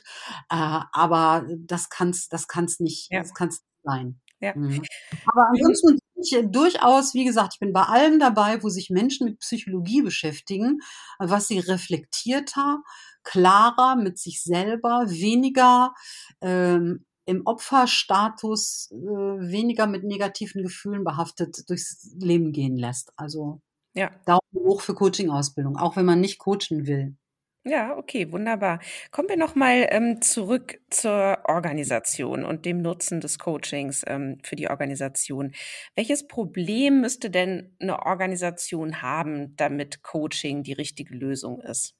[0.50, 3.20] äh, aber das kann es das kann's nicht, ja.
[3.20, 4.20] das kann's sein.
[4.40, 4.54] Ja.
[4.54, 4.82] Mhm.
[5.26, 9.38] Aber ansonsten ich durchaus, wie gesagt, ich bin bei allem dabei, wo sich Menschen mit
[9.38, 10.80] Psychologie beschäftigen,
[11.18, 12.82] was sie reflektierter,
[13.22, 15.94] klarer mit sich selber, weniger
[16.40, 23.12] ähm, im Opferstatus, äh, weniger mit negativen Gefühlen behaftet durchs Leben gehen lässt.
[23.16, 23.60] Also
[23.94, 24.10] ja.
[24.26, 27.16] Daumen hoch für Coaching-Ausbildung, auch wenn man nicht coachen will.
[27.64, 28.80] Ja, okay, wunderbar.
[29.10, 34.68] Kommen wir nochmal ähm, zurück zur Organisation und dem Nutzen des Coachings ähm, für die
[34.70, 35.52] Organisation.
[35.94, 41.97] Welches Problem müsste denn eine Organisation haben, damit Coaching die richtige Lösung ist?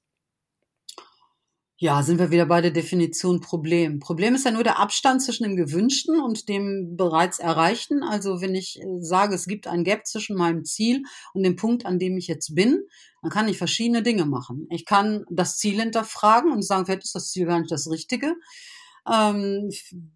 [1.81, 4.01] Ja, sind wir wieder bei der Definition Problem.
[4.01, 8.03] Problem ist ja nur der Abstand zwischen dem Gewünschten und dem bereits Erreichten.
[8.03, 11.87] Also wenn ich äh, sage, es gibt ein Gap zwischen meinem Ziel und dem Punkt,
[11.87, 12.83] an dem ich jetzt bin,
[13.23, 14.67] dann kann ich verschiedene Dinge machen.
[14.71, 18.35] Ich kann das Ziel hinterfragen und sagen, vielleicht ist das Ziel gar nicht das Richtige.
[19.09, 19.71] Ähm,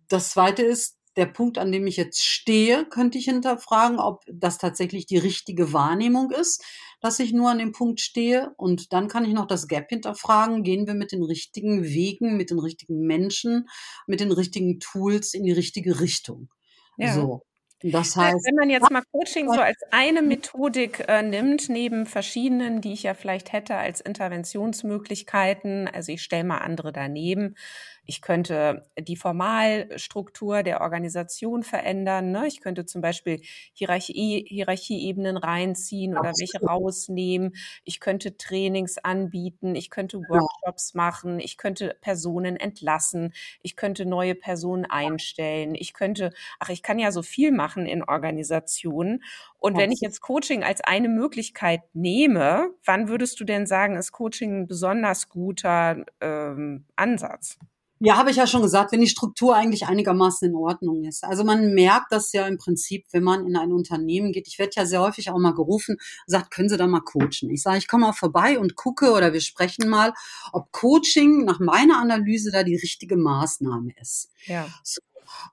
[0.08, 4.58] das zweite ist, der Punkt, an dem ich jetzt stehe, könnte ich hinterfragen, ob das
[4.58, 6.64] tatsächlich die richtige Wahrnehmung ist,
[7.00, 8.52] dass ich nur an dem Punkt stehe.
[8.56, 10.62] Und dann kann ich noch das Gap hinterfragen.
[10.62, 13.68] Gehen wir mit den richtigen Wegen, mit den richtigen Menschen,
[14.06, 16.48] mit den richtigen Tools in die richtige Richtung?
[16.96, 17.12] Ja.
[17.12, 17.42] So.
[17.84, 22.80] Das heißt, wenn man jetzt mal Coaching so als eine Methodik äh, nimmt, neben verschiedenen,
[22.80, 27.56] die ich ja vielleicht hätte als Interventionsmöglichkeiten, also ich stelle mal andere daneben,
[28.04, 32.32] ich könnte die Formalstruktur der Organisation verändern.
[32.32, 32.46] Ne?
[32.48, 33.40] Ich könnte zum Beispiel
[33.72, 37.54] Hierarchie, Hierarchieebenen reinziehen oder welche rausnehmen.
[37.84, 39.76] Ich könnte Trainings anbieten.
[39.76, 41.38] Ich könnte Workshops machen.
[41.38, 43.32] Ich könnte Personen entlassen.
[43.62, 45.76] Ich könnte neue Personen einstellen.
[45.76, 49.22] Ich könnte, ach, ich kann ja so viel machen in Organisationen.
[49.58, 54.10] Und wenn ich jetzt Coaching als eine Möglichkeit nehme, wann würdest du denn sagen, ist
[54.10, 57.58] Coaching ein besonders guter ähm, Ansatz?
[58.04, 61.22] Ja, habe ich ja schon gesagt, wenn die Struktur eigentlich einigermaßen in Ordnung ist.
[61.22, 64.48] Also man merkt das ja im Prinzip, wenn man in ein Unternehmen geht.
[64.48, 67.48] Ich werde ja sehr häufig auch mal gerufen, sagt, können Sie da mal coachen?
[67.50, 70.14] Ich sage, ich komme mal vorbei und gucke oder wir sprechen mal,
[70.52, 74.30] ob Coaching nach meiner Analyse da die richtige Maßnahme ist.
[74.46, 74.66] Ja.
[74.82, 75.00] So,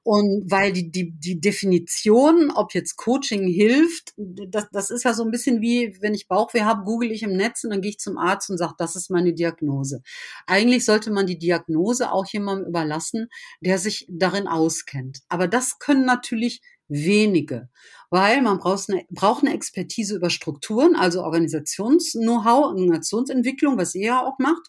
[0.04, 5.24] und weil die, die, die Definition, ob jetzt Coaching hilft, das, das ist ja so
[5.24, 8.00] ein bisschen wie, wenn ich Bauchweh habe, google ich im Netz und dann gehe ich
[8.00, 10.02] zum Arzt und sage, das ist meine Diagnose.
[10.48, 13.30] Eigentlich sollte man die Diagnose auch jemandem überlassen,
[13.62, 15.20] der sich darin auskennt.
[15.30, 17.70] Aber das können natürlich wenige,
[18.10, 24.26] weil man braucht eine, braucht eine Expertise über Strukturen, also Organisations-Know-how, Organisationsentwicklung, was ihr ja
[24.26, 24.68] auch macht.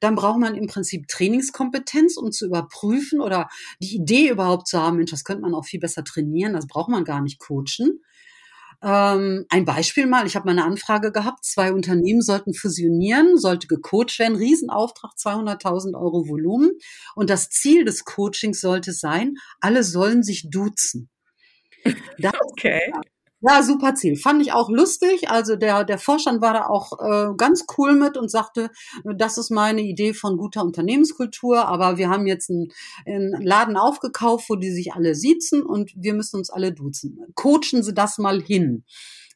[0.00, 3.48] Dann braucht man im Prinzip Trainingskompetenz, um zu überprüfen oder
[3.80, 6.90] die Idee überhaupt zu haben, Mensch, das könnte man auch viel besser trainieren, das braucht
[6.90, 8.00] man gar nicht coachen.
[8.84, 13.68] Ähm, ein Beispiel mal, ich habe mal eine Anfrage gehabt, zwei Unternehmen sollten fusionieren, sollte
[13.68, 16.72] gecoacht werden, Riesenauftrag, 200.000 Euro Volumen.
[17.14, 21.10] Und das Ziel des Coachings sollte sein, alle sollen sich duzen.
[22.18, 22.92] Das, okay.
[23.44, 24.14] Ja, super Ziel.
[24.16, 25.28] Fand ich auch lustig.
[25.28, 28.70] Also der, der Vorstand war da auch äh, ganz cool mit und sagte,
[29.04, 32.72] das ist meine Idee von guter Unternehmenskultur, aber wir haben jetzt einen,
[33.04, 37.18] einen Laden aufgekauft, wo die sich alle siezen und wir müssen uns alle duzen.
[37.34, 38.84] Coachen Sie das mal hin.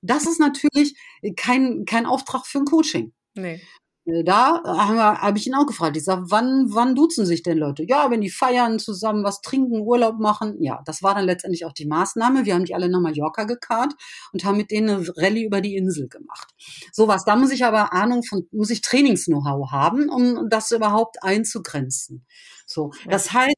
[0.03, 0.95] Das ist natürlich
[1.35, 3.13] kein, kein Auftrag für ein Coaching.
[3.35, 3.61] Nee.
[4.07, 5.97] Äh, da habe hab ich ihn auch gefragt.
[5.97, 7.85] Ich sage, wann, wann duzen sich denn Leute?
[7.87, 10.57] Ja, wenn die feiern, zusammen was trinken, Urlaub machen.
[10.61, 12.45] Ja, das war dann letztendlich auch die Maßnahme.
[12.45, 13.95] Wir haben die alle nach Mallorca gekarrt
[14.33, 16.49] und haben mit denen eine Rallye über die Insel gemacht.
[16.93, 17.25] Sowas.
[17.25, 22.25] Da muss ich aber Ahnung von, muss ich Trainings-Know-how haben, um das überhaupt einzugrenzen.
[22.67, 22.93] So.
[23.09, 23.57] Das heißt,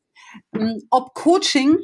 [0.55, 1.79] hm, ob Coaching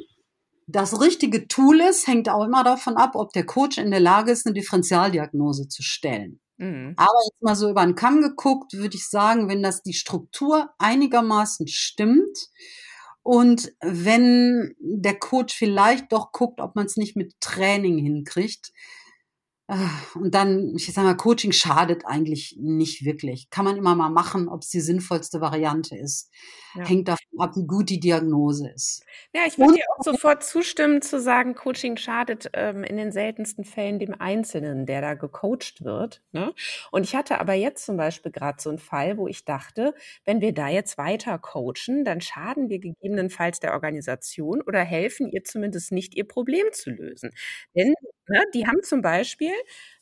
[0.67, 4.31] das richtige Tool ist, hängt auch immer davon ab, ob der Coach in der Lage
[4.31, 6.39] ist, eine Differentialdiagnose zu stellen.
[6.59, 6.93] Mhm.
[6.97, 10.69] Aber jetzt mal so über den Kamm geguckt, würde ich sagen, wenn das die Struktur
[10.77, 12.37] einigermaßen stimmt
[13.23, 18.71] und wenn der Coach vielleicht doch guckt, ob man es nicht mit Training hinkriegt,
[19.67, 23.49] und dann, ich sag mal, Coaching schadet eigentlich nicht wirklich.
[23.49, 26.31] Kann man immer mal machen, ob es die sinnvollste Variante ist.
[26.75, 26.85] Ja.
[26.85, 29.03] Hängt davon ab, wie gut die Diagnose ist.
[29.33, 33.63] Ja, ich würde dir auch sofort zustimmen zu sagen, Coaching schadet ähm, in den seltensten
[33.63, 36.21] Fällen dem Einzelnen, der da gecoacht wird.
[36.31, 36.53] Ne?
[36.91, 40.41] Und ich hatte aber jetzt zum Beispiel gerade so einen Fall, wo ich dachte, wenn
[40.41, 45.91] wir da jetzt weiter coachen, dann schaden wir gegebenenfalls der Organisation oder helfen ihr zumindest
[45.91, 47.31] nicht, ihr Problem zu lösen.
[47.73, 47.95] Denn
[48.27, 49.54] ne, die haben zum Beispiel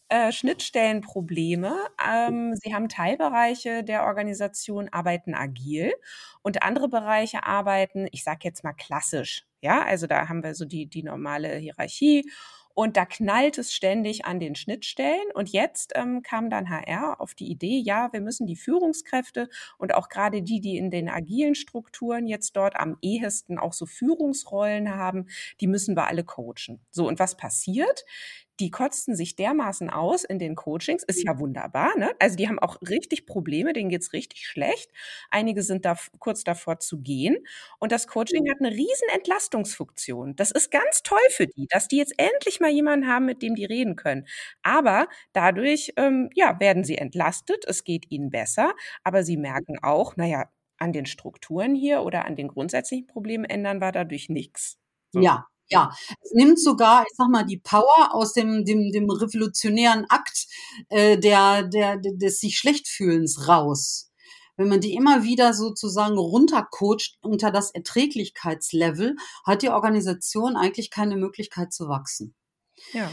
[0.10, 1.76] äh, Schnittstellenprobleme.
[2.06, 5.94] Ähm, sie haben Teilbereiche der Organisation, arbeiten agil
[6.42, 9.46] und andere Bereiche arbeiten, ich sage jetzt mal klassisch.
[9.62, 12.26] Ja, also da haben wir so die, die normale Hierarchie
[12.76, 15.22] und da knallt es ständig an den Schnittstellen.
[15.36, 19.94] Und jetzt ähm, kam dann HR auf die Idee, ja, wir müssen die Führungskräfte und
[19.94, 24.96] auch gerade die, die in den agilen Strukturen jetzt dort am ehesten auch so Führungsrollen
[24.96, 25.28] haben,
[25.62, 26.82] die müssen wir alle coachen.
[26.90, 28.06] So, und was passiert?
[28.60, 32.12] Die kotzten sich dermaßen aus in den Coachings, ist ja wunderbar, ne?
[32.20, 34.92] Also die haben auch richtig Probleme, denen geht's richtig schlecht.
[35.32, 37.38] Einige sind da kurz davor zu gehen.
[37.80, 40.36] Und das Coaching hat eine riesen Entlastungsfunktion.
[40.36, 43.56] Das ist ganz toll für die, dass die jetzt endlich mal jemanden haben, mit dem
[43.56, 44.28] die reden können.
[44.64, 50.16] Aber dadurch, ähm, ja, werden sie entlastet, es geht ihnen besser, aber sie merken auch,
[50.16, 54.78] naja, an den Strukturen hier oder an den grundsätzlichen Problemen ändern war dadurch nichts.
[55.12, 55.22] So.
[55.22, 60.06] Ja, ja, es nimmt sogar, ich sag mal, die Power aus dem, dem, dem revolutionären
[60.10, 60.48] Akt
[60.90, 64.12] äh, der, der, des sich schlecht fühlens raus.
[64.56, 71.18] Wenn man die immer wieder sozusagen runtercoacht unter das Erträglichkeitslevel, hat die Organisation eigentlich keine
[71.18, 72.36] Möglichkeit zu wachsen.
[72.92, 73.12] Ja.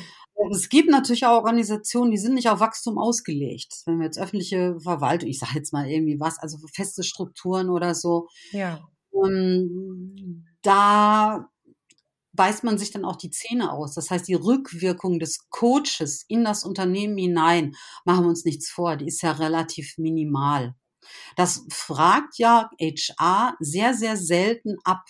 [0.52, 3.82] Es gibt natürlich auch Organisationen, die sind nicht auf Wachstum ausgelegt.
[3.84, 7.94] Wenn wir jetzt öffentliche Verwaltung, ich sage jetzt mal irgendwie was, also feste Strukturen oder
[7.94, 8.28] so.
[8.52, 8.80] Ja.
[9.12, 11.48] Ähm, da
[12.40, 13.92] beißt man sich dann auch die Zähne aus.
[13.92, 17.76] Das heißt, die Rückwirkung des Coaches in das Unternehmen hinein,
[18.06, 20.74] machen wir uns nichts vor, die ist ja relativ minimal.
[21.36, 25.04] Das fragt ja HR sehr, sehr selten ab.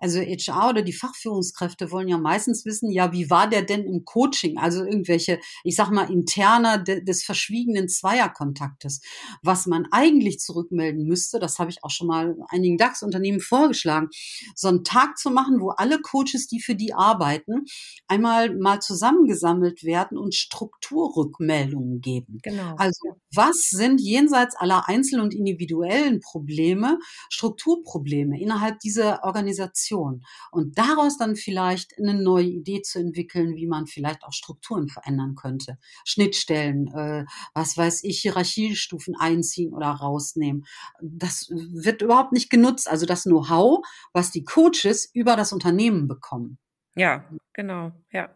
[0.00, 4.04] Also HR oder die Fachführungskräfte wollen ja meistens wissen, ja, wie war der denn im
[4.04, 4.58] Coaching?
[4.58, 9.00] Also irgendwelche, ich sag mal, interner de, des verschwiegenen Zweierkontaktes.
[9.42, 14.08] Was man eigentlich zurückmelden müsste, das habe ich auch schon mal einigen DAX-Unternehmen vorgeschlagen,
[14.54, 17.64] so einen Tag zu machen, wo alle Coaches, die für die arbeiten,
[18.08, 22.38] einmal mal zusammengesammelt werden und Strukturrückmeldungen geben.
[22.42, 22.74] Genau.
[22.76, 26.98] Also was sind jenseits aller Einzel- und individuellen Probleme
[27.30, 33.86] Strukturprobleme innerhalb dieser Organisation und daraus dann vielleicht eine neue Idee zu entwickeln, wie man
[33.86, 35.78] vielleicht auch Strukturen verändern könnte.
[36.04, 40.64] Schnittstellen, äh, was weiß ich, Hierarchiestufen einziehen oder rausnehmen.
[41.00, 42.88] Das wird überhaupt nicht genutzt.
[42.88, 46.58] Also das Know-how, was die Coaches über das Unternehmen bekommen.
[46.96, 48.34] Ja, genau, ja.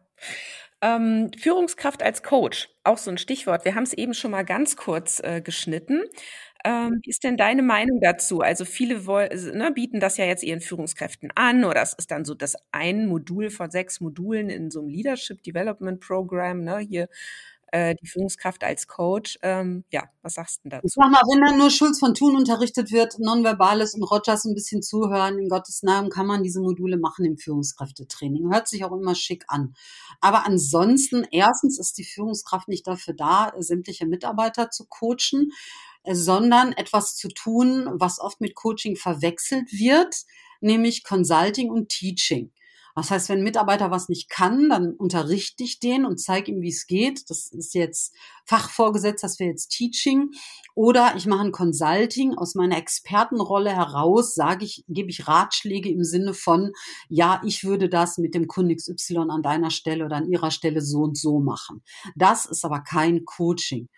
[0.83, 3.65] Ähm, Führungskraft als Coach, auch so ein Stichwort.
[3.65, 6.05] Wir haben es eben schon mal ganz kurz äh, geschnitten.
[6.65, 8.41] Ähm, wie ist denn deine Meinung dazu?
[8.41, 9.01] Also viele
[9.55, 13.07] ne, bieten das ja jetzt ihren Führungskräften an oder es ist dann so das ein
[13.07, 17.09] Modul von sechs Modulen in so einem Leadership Development Program, ne, hier
[17.73, 19.39] äh, die Führungskraft als Coach.
[19.43, 20.87] Ähm, ja, was sagst du dazu?
[20.87, 24.55] Ich sag mal, wenn dann nur Schulz von Thun unterrichtet wird, Nonverbales und Rogers ein
[24.55, 28.53] bisschen zuhören, in Gottes Namen kann man diese Module machen im Führungskräftetraining.
[28.53, 29.75] Hört sich auch immer schick an.
[30.21, 35.53] Aber ansonsten, erstens ist die Führungskraft nicht dafür da, sämtliche Mitarbeiter zu coachen,
[36.05, 40.17] sondern etwas zu tun, was oft mit Coaching verwechselt wird,
[40.61, 42.53] nämlich Consulting und Teaching.
[42.97, 46.61] Das heißt, wenn ein Mitarbeiter was nicht kann, dann unterrichte ich den und zeige ihm,
[46.61, 47.31] wie es geht.
[47.31, 50.33] Das ist jetzt Fachvorgesetzt, das wäre jetzt Teaching.
[50.75, 56.05] Oder ich mache ein Consulting aus meiner Expertenrolle heraus, sage ich, gebe ich Ratschläge im
[56.05, 56.73] Sinne von,
[57.09, 60.83] ja, ich würde das mit dem Kunden XY an deiner Stelle oder an ihrer Stelle
[60.83, 61.83] so und so machen.
[62.17, 63.89] Das ist aber kein Coaching.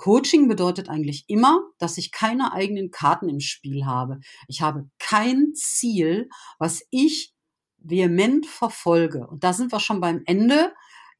[0.00, 4.20] Coaching bedeutet eigentlich immer, dass ich keine eigenen Karten im Spiel habe.
[4.48, 7.34] Ich habe kein Ziel, was ich
[7.76, 9.26] vehement verfolge.
[9.26, 10.72] Und da sind wir schon beim Ende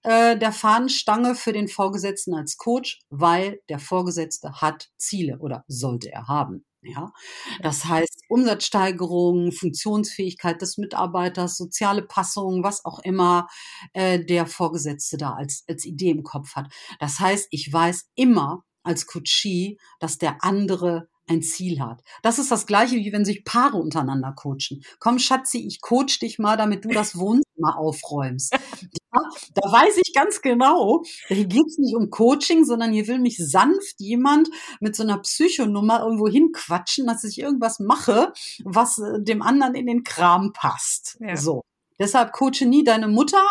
[0.03, 6.11] äh, der Fahnenstange für den Vorgesetzten als Coach, weil der Vorgesetzte hat Ziele oder sollte
[6.11, 6.65] er haben.
[6.81, 7.13] Ja,
[7.61, 13.47] das heißt Umsatzsteigerung, Funktionsfähigkeit des Mitarbeiters, soziale Passung, was auch immer
[13.93, 16.73] äh, der Vorgesetzte da als, als Idee im Kopf hat.
[16.99, 22.03] Das heißt, ich weiß immer als Coachie, dass der andere ein Ziel hat.
[22.23, 24.83] Das ist das Gleiche, wie wenn sich Paare untereinander coachen.
[24.99, 28.53] Komm, Schatzi, ich coach dich mal, damit du das Wohnzimmer aufräumst.
[28.53, 29.23] Ja,
[29.55, 33.95] da weiß ich ganz genau, hier geht's nicht um Coaching, sondern hier will mich sanft
[33.99, 34.49] jemand
[34.81, 38.33] mit so einer Psychonummer irgendwo hinquatschen, dass ich irgendwas mache,
[38.65, 41.17] was äh, dem anderen in den Kram passt.
[41.21, 41.37] Ja.
[41.37, 41.63] So.
[41.99, 43.45] Deshalb coache nie deine Mutter,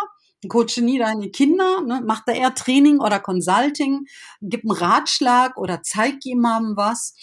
[0.47, 2.01] coache nie deine Kinder, ne?
[2.05, 4.05] mach da eher Training oder Consulting,
[4.41, 7.13] gib einen Ratschlag oder zeig jemandem was.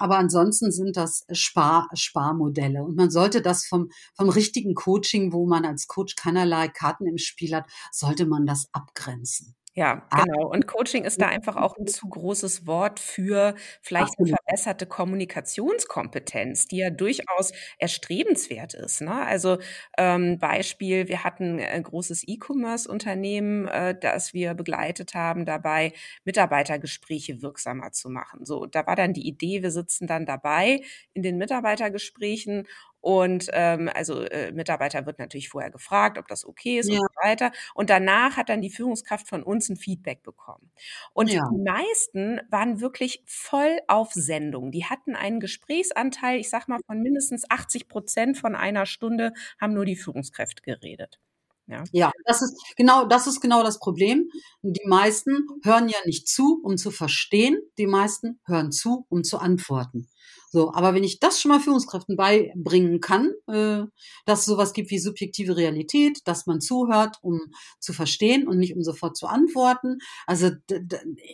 [0.00, 2.84] Aber ansonsten sind das Spar Sparmodelle.
[2.84, 7.18] Und man sollte das vom, vom richtigen Coaching, wo man als Coach keinerlei Karten im
[7.18, 9.57] Spiel hat, sollte man das abgrenzen.
[9.78, 10.24] Ja, ah.
[10.24, 10.48] genau.
[10.48, 16.66] Und Coaching ist da einfach auch ein zu großes Wort für vielleicht eine verbesserte Kommunikationskompetenz,
[16.66, 19.02] die ja durchaus erstrebenswert ist.
[19.02, 19.14] Ne?
[19.14, 19.58] Also
[19.96, 25.92] ähm, Beispiel, wir hatten ein großes E-Commerce-Unternehmen, äh, das wir begleitet haben, dabei
[26.24, 28.44] Mitarbeitergespräche wirksamer zu machen.
[28.44, 30.80] So, da war dann die Idee, wir sitzen dann dabei
[31.14, 32.66] in den Mitarbeitergesprächen
[33.00, 36.98] und ähm, also äh, Mitarbeiter wird natürlich vorher gefragt, ob das okay ist ja.
[36.98, 37.52] und so weiter.
[37.74, 40.70] Und danach hat dann die Führungskraft von uns ein Feedback bekommen.
[41.12, 41.48] Und ja.
[41.50, 44.72] die meisten waren wirklich voll auf Sendung.
[44.72, 49.74] Die hatten einen Gesprächsanteil, ich sag mal, von mindestens 80 Prozent von einer Stunde haben
[49.74, 51.20] nur die Führungskräfte geredet.
[51.68, 51.84] Ja.
[51.92, 54.30] ja, das ist genau, das ist genau das Problem.
[54.62, 57.60] Die meisten hören ja nicht zu, um zu verstehen.
[57.76, 60.08] Die meisten hören zu, um zu antworten.
[60.50, 63.82] So, aber wenn ich das schon mal Führungskräften beibringen kann, äh,
[64.24, 67.40] dass es sowas gibt wie subjektive Realität, dass man zuhört, um
[67.80, 69.98] zu verstehen und nicht um sofort zu antworten.
[70.26, 70.50] Also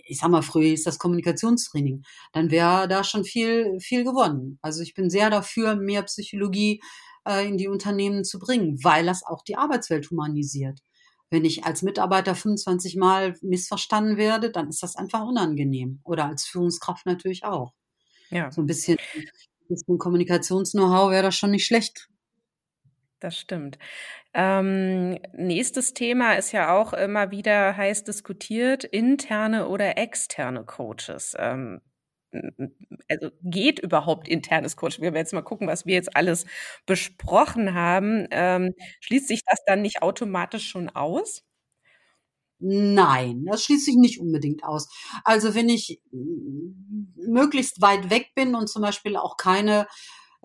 [0.07, 4.59] ich sag mal, früher ist das Kommunikationstraining, dann wäre da schon viel, viel gewonnen.
[4.63, 6.83] Also ich bin sehr dafür, mehr Psychologie
[7.27, 10.81] äh, in die Unternehmen zu bringen, weil das auch die Arbeitswelt humanisiert.
[11.31, 16.01] Wenn ich als Mitarbeiter 25 Mal missverstanden werde, dann ist das einfach unangenehm.
[16.05, 17.73] Oder als Führungskraft natürlich auch.
[18.31, 18.51] Ja.
[18.51, 18.97] So ein bisschen,
[19.69, 22.09] bisschen Kommunikations-Know-how wäre das schon nicht schlecht.
[23.21, 23.79] Das stimmt.
[24.35, 31.35] Ähm, nächstes Thema ist ja auch immer wieder heiß diskutiert, interne oder externe Coaches.
[31.39, 31.81] Ähm,
[33.09, 35.03] also geht überhaupt internes Coaching?
[35.03, 36.47] Wir werden jetzt mal gucken, was wir jetzt alles
[36.87, 38.27] besprochen haben.
[38.31, 41.45] Ähm, schließt sich das dann nicht automatisch schon aus?
[42.67, 44.89] Nein, das schließt sich nicht unbedingt aus.
[45.23, 46.01] Also wenn ich
[47.15, 49.87] möglichst weit weg bin und zum Beispiel auch keine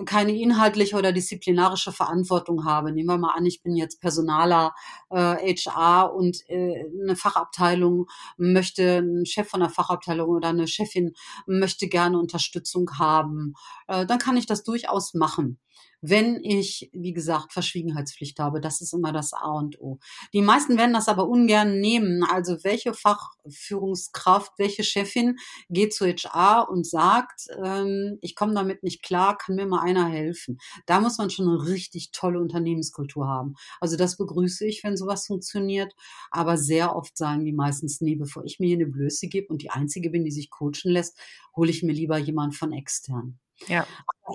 [0.06, 2.92] keine inhaltliche oder disziplinarische Verantwortung habe.
[2.92, 4.74] Nehmen wir mal an, ich bin jetzt Personaler
[5.10, 8.08] äh, HR und äh, eine Fachabteilung
[8.38, 11.14] möchte, ein Chef von der Fachabteilung oder eine Chefin
[11.46, 13.54] möchte gerne Unterstützung haben,
[13.88, 15.60] äh, dann kann ich das durchaus machen.
[16.02, 18.62] wenn ich, wie gesagt, Verschwiegenheitspflicht habe.
[18.62, 20.00] Das ist immer das A und O.
[20.34, 22.24] Die meisten werden das aber ungern nehmen.
[22.24, 25.38] Also welche Fachführungskraft, welche Chefin
[25.70, 30.08] geht zu HR und sagt, ähm, ich komme damit nicht klar, kann mir mal einer
[30.08, 30.60] helfen.
[30.86, 33.56] Da muss man schon eine richtig tolle Unternehmenskultur haben.
[33.80, 35.94] Also das begrüße ich, wenn sowas funktioniert.
[36.32, 39.62] Aber sehr oft sagen die meistens, nee, bevor ich mir hier eine Blöße gebe und
[39.62, 41.18] die Einzige bin, die sich coachen lässt,
[41.56, 43.40] hole ich mir lieber jemanden von extern.
[43.68, 43.86] Ja.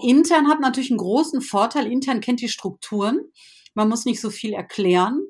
[0.03, 1.91] Intern hat natürlich einen großen Vorteil.
[1.91, 3.21] Intern kennt die Strukturen.
[3.75, 5.21] Man muss nicht so viel erklären.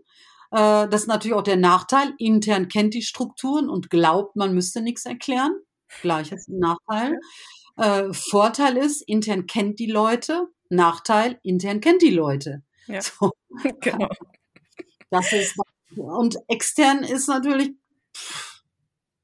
[0.51, 2.15] Äh, das ist natürlich auch der Nachteil.
[2.19, 5.53] Intern kennt die Strukturen und glaubt, man müsste nichts erklären.
[6.01, 7.19] Gleiches Nachteil.
[7.77, 10.49] Äh, Vorteil ist, intern kennt die Leute.
[10.71, 12.63] Nachteil, intern kennt die Leute.
[12.87, 13.01] Ja.
[13.01, 13.33] So.
[13.81, 14.09] Genau.
[15.11, 15.57] Das ist,
[15.97, 17.71] und extern ist natürlich,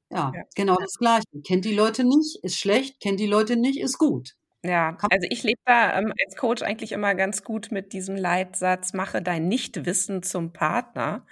[0.09, 1.25] ja, ja, genau das Gleiche.
[1.45, 4.35] Kennt die Leute nicht, ist schlecht, kennt die Leute nicht, ist gut.
[4.63, 8.93] Ja, also ich lebe da ähm, als Coach eigentlich immer ganz gut mit diesem Leitsatz,
[8.93, 11.25] mache dein Nichtwissen zum Partner.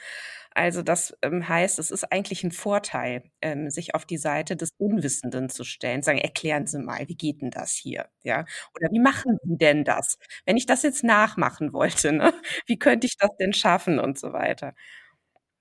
[0.55, 4.71] Also das ähm, heißt, es ist eigentlich ein Vorteil, ähm, sich auf die Seite des
[4.77, 8.09] Unwissenden zu stellen, sagen, erklären Sie mal, wie geht denn das hier?
[8.23, 8.45] Ja,
[8.75, 10.17] oder wie machen Sie denn das?
[10.45, 12.33] Wenn ich das jetzt nachmachen wollte, ne?
[12.65, 14.73] wie könnte ich das denn schaffen und so weiter?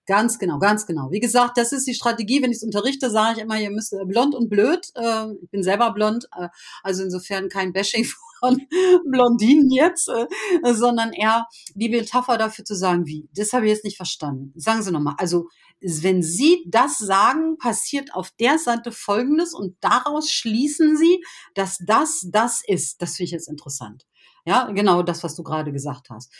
[0.08, 1.10] Ganz genau, ganz genau.
[1.10, 2.40] Wie gesagt, das ist die Strategie.
[2.42, 4.88] Wenn ich es unterrichte, sage ich immer, ihr müsst äh, blond und blöd.
[4.94, 6.48] Äh, ich bin selber blond, äh,
[6.82, 8.06] also insofern kein Bashing
[8.40, 8.58] von
[9.04, 10.26] Blondinen jetzt, äh,
[10.72, 13.28] sondern eher die Metapher dafür zu sagen, wie.
[13.34, 14.54] Das habe ich jetzt nicht verstanden.
[14.56, 15.14] Sagen Sie nochmal.
[15.18, 15.48] Also
[15.82, 21.22] wenn Sie das sagen, passiert auf der Seite Folgendes und daraus schließen Sie,
[21.54, 23.02] dass das das ist.
[23.02, 24.06] Das finde ich jetzt interessant.
[24.46, 26.32] Ja, genau das, was du gerade gesagt hast.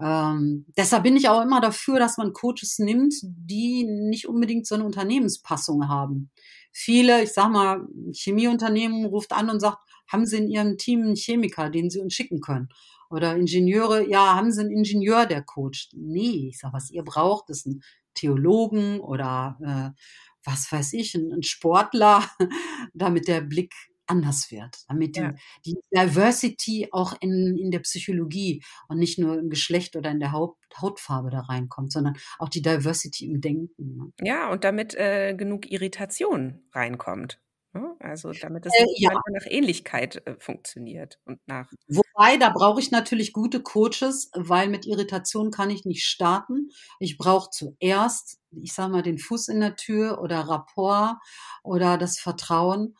[0.00, 4.74] Ähm, deshalb bin ich auch immer dafür, dass man Coaches nimmt, die nicht unbedingt so
[4.74, 6.30] eine Unternehmenspassung haben.
[6.72, 9.78] Viele, ich sag mal, Chemieunternehmen ruft an und sagt,
[10.08, 12.68] haben Sie in Ihrem Team einen Chemiker, den Sie uns schicken können?
[13.10, 15.90] Oder Ingenieure, ja, haben Sie einen Ingenieur, der coacht?
[15.94, 17.82] Nee, ich sag, was ihr braucht, ist ein
[18.14, 20.00] Theologen oder äh,
[20.44, 22.24] was weiß ich, ein, ein Sportler,
[22.94, 23.72] damit der Blick
[24.06, 25.32] anders wird, damit ja.
[25.64, 30.20] die, die, Diversity auch in, in der Psychologie und nicht nur im Geschlecht oder in
[30.20, 33.96] der Haut, Hautfarbe da reinkommt, sondern auch die Diversity im Denken.
[33.96, 34.12] Ne?
[34.20, 37.40] Ja, und damit äh, genug Irritation reinkommt.
[37.74, 37.96] Ne?
[37.98, 39.10] Also damit es äh, ja.
[39.32, 41.72] nach Ähnlichkeit äh, funktioniert und nach.
[41.88, 46.68] Wobei, da brauche ich natürlich gute Coaches, weil mit Irritation kann ich nicht starten.
[47.00, 51.16] Ich brauche zuerst, ich sage mal, den Fuß in der Tür oder Rapport
[51.64, 52.94] oder das Vertrauen.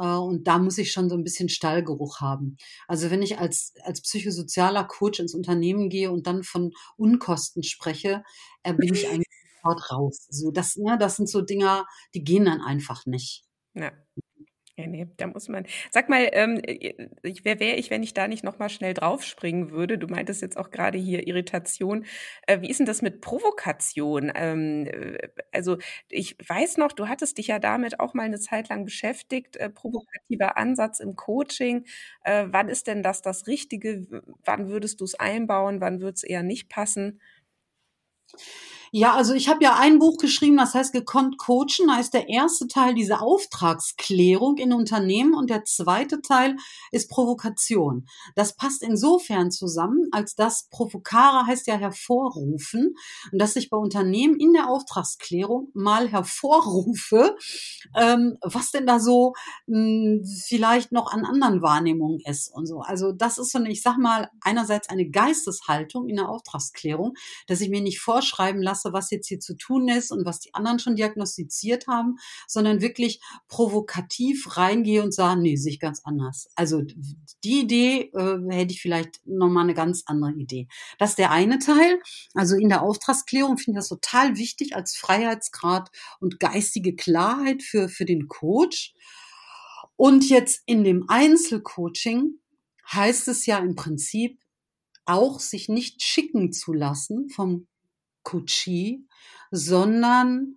[0.00, 2.56] Äh, und da muss ich schon so ein bisschen Stallgeruch haben.
[2.88, 8.24] Also wenn ich als, als psychosozialer Coach ins Unternehmen gehe und dann von Unkosten spreche,
[8.62, 10.26] äh, bin ich eigentlich sofort raus.
[10.30, 13.44] So, das, ne, das sind so Dinger, die gehen dann einfach nicht.
[13.74, 13.92] Ja.
[14.80, 15.66] Ja, nee, da muss man.
[15.90, 19.98] Sag mal, ähm, ich, wer wäre ich, wenn ich da nicht nochmal schnell draufspringen würde?
[19.98, 22.06] Du meintest jetzt auch gerade hier Irritation.
[22.46, 24.30] Äh, wie ist denn das mit Provokation?
[24.34, 25.76] Ähm, äh, also
[26.08, 29.56] ich weiß noch, du hattest dich ja damit auch mal eine Zeit lang beschäftigt.
[29.56, 31.84] Äh, provokativer Ansatz im Coaching.
[32.24, 34.06] Äh, wann ist denn das das Richtige?
[34.44, 35.80] Wann würdest du es einbauen?
[35.80, 37.20] Wann wird es eher nicht passen?
[38.92, 41.86] Ja, also ich habe ja ein Buch geschrieben, das heißt gekonnt coachen.
[41.86, 46.56] Da ist der erste Teil diese Auftragsklärung in Unternehmen und der zweite Teil
[46.90, 48.06] ist Provokation.
[48.34, 52.96] Das passt insofern zusammen, als das Provokare heißt ja hervorrufen
[53.30, 57.36] und dass ich bei Unternehmen in der Auftragsklärung mal hervorrufe,
[57.96, 59.34] ähm, was denn da so
[59.66, 62.80] mh, hm, vielleicht noch an anderen Wahrnehmungen ist und so.
[62.80, 67.14] Also das ist so eine, ich sag mal, einerseits eine Geisteshaltung in der Auftragsklärung,
[67.46, 70.40] dass ich mir nicht vorschreiben lasse, lasse, was jetzt hier zu tun ist und was
[70.40, 72.16] die anderen schon diagnostiziert haben,
[72.46, 76.48] sondern wirklich provokativ reingehe und sage, nee, sehe ich ganz anders.
[76.54, 76.82] Also
[77.44, 80.68] die Idee äh, hätte ich vielleicht nochmal eine ganz andere Idee.
[80.98, 82.00] Das ist der eine Teil.
[82.34, 87.88] Also in der Auftragsklärung finde ich das total wichtig als Freiheitsgrad und geistige Klarheit für,
[87.88, 88.94] für den Coach.
[89.96, 92.38] Und jetzt in dem Einzelcoaching
[92.92, 94.40] heißt es ja im Prinzip,
[95.04, 97.66] auch sich nicht schicken zu lassen vom
[98.22, 99.06] Coachie,
[99.50, 100.56] sondern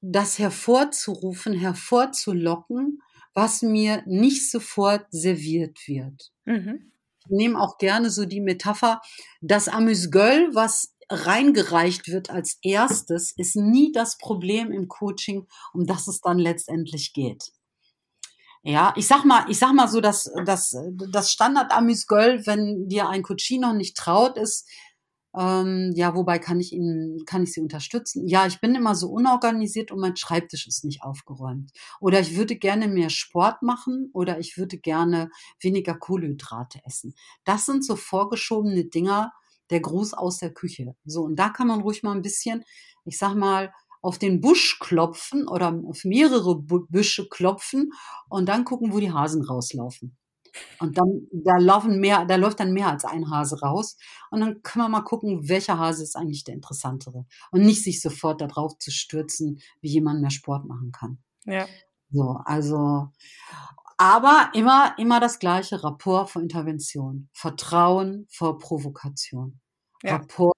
[0.00, 3.02] das hervorzurufen, hervorzulocken,
[3.34, 6.32] was mir nicht sofort serviert wird.
[6.44, 6.92] Mhm.
[7.20, 9.00] Ich nehme auch gerne so die Metapher,
[9.40, 16.08] das Amüsgöl, was reingereicht wird als erstes, ist nie das Problem im Coaching, um das
[16.08, 17.52] es dann letztendlich geht.
[18.64, 20.76] Ja, ich sag mal, ich sag mal so, dass das,
[21.10, 24.68] das Standard Amüsgöl, wenn dir ein Coachie noch nicht traut, ist,
[25.36, 28.26] Ähm, ja, wobei kann ich Ihnen, kann ich Sie unterstützen?
[28.28, 31.70] Ja, ich bin immer so unorganisiert und mein Schreibtisch ist nicht aufgeräumt.
[32.00, 35.30] Oder ich würde gerne mehr Sport machen oder ich würde gerne
[35.60, 37.14] weniger Kohlenhydrate essen.
[37.44, 39.32] Das sind so vorgeschobene Dinger,
[39.70, 40.94] der Gruß aus der Küche.
[41.04, 42.64] So, und da kann man ruhig mal ein bisschen,
[43.04, 43.72] ich sag mal,
[44.02, 47.92] auf den Busch klopfen oder auf mehrere Büsche klopfen
[48.28, 50.16] und dann gucken, wo die Hasen rauslaufen.
[50.78, 53.96] Und dann, da laufen mehr, da läuft dann mehr als ein Hase raus.
[54.30, 57.26] Und dann können wir mal gucken, welcher Hase ist eigentlich der interessantere.
[57.50, 61.18] Und nicht sich sofort darauf zu stürzen, wie jemand mehr Sport machen kann.
[61.44, 61.66] Ja.
[62.10, 63.10] So, also,
[63.96, 67.28] aber immer, immer das gleiche Rapport vor Intervention.
[67.32, 69.60] Vertrauen vor Provokation.
[70.02, 70.16] Ja.
[70.16, 70.56] Rapport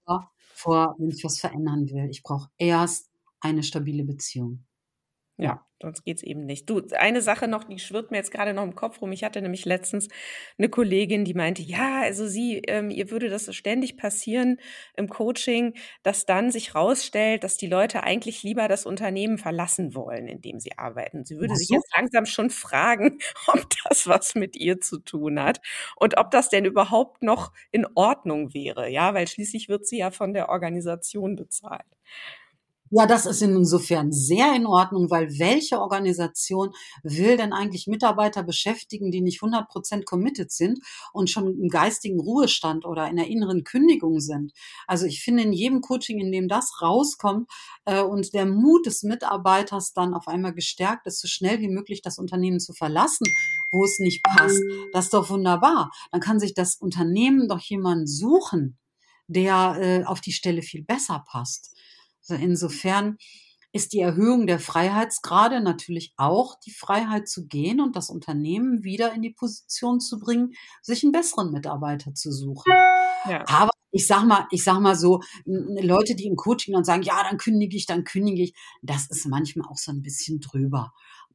[0.55, 2.09] vor, wenn ich was verändern will.
[2.11, 4.65] Ich brauche erst eine stabile Beziehung.
[5.37, 6.68] Ja, sonst geht's eben nicht.
[6.68, 9.12] Du, eine Sache noch, die schwirrt mir jetzt gerade noch im Kopf rum.
[9.12, 10.09] Ich hatte nämlich letztens
[10.59, 14.59] eine Kollegin, die meinte, ja, also sie, ähm, ihr würde das so ständig passieren
[14.97, 20.26] im Coaching, dass dann sich rausstellt, dass die Leute eigentlich lieber das Unternehmen verlassen wollen,
[20.28, 21.24] in dem sie arbeiten.
[21.24, 25.61] Sie würde sich jetzt langsam schon fragen, ob das was mit ihr zu tun hat
[25.97, 30.11] und ob das denn überhaupt noch in Ordnung wäre, ja, weil schließlich wird sie ja
[30.11, 31.85] von der Organisation bezahlt.
[32.97, 36.71] Ja, das ist insofern sehr in Ordnung, weil welche Organisation
[37.03, 40.79] will denn eigentlich Mitarbeiter beschäftigen, die nicht 100 Prozent committed sind
[41.13, 44.53] und schon im geistigen Ruhestand oder in der inneren Kündigung sind?
[44.87, 47.51] Also ich finde in jedem Coaching, in dem das rauskommt
[47.85, 52.01] äh, und der Mut des Mitarbeiters dann auf einmal gestärkt ist, so schnell wie möglich
[52.01, 53.27] das Unternehmen zu verlassen,
[53.73, 55.91] wo es nicht passt, das ist doch wunderbar.
[56.13, 58.79] Dann kann sich das Unternehmen doch jemanden suchen,
[59.27, 61.75] der äh, auf die Stelle viel besser passt.
[62.29, 63.18] Also insofern
[63.72, 69.12] ist die Erhöhung der Freiheitsgrade natürlich auch die Freiheit zu gehen und das Unternehmen wieder
[69.12, 72.72] in die Position zu bringen, sich einen besseren Mitarbeiter zu suchen.
[73.29, 73.45] Ja.
[73.49, 77.20] Aber ich sag mal, ich sag mal so, Leute, die im Coaching dann sagen, ja,
[77.29, 80.93] dann kündige ich, dann kündige ich, das ist manchmal auch so ein bisschen drüber.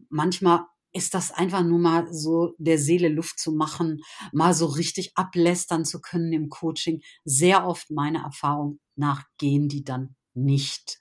[0.09, 0.61] Manchmal
[0.93, 5.83] ist das einfach nur mal so der Seele Luft zu machen, mal so richtig ablästern
[5.83, 7.01] zu können im Coaching.
[7.25, 10.99] Sehr oft meine Erfahrung nach gehen die dann nicht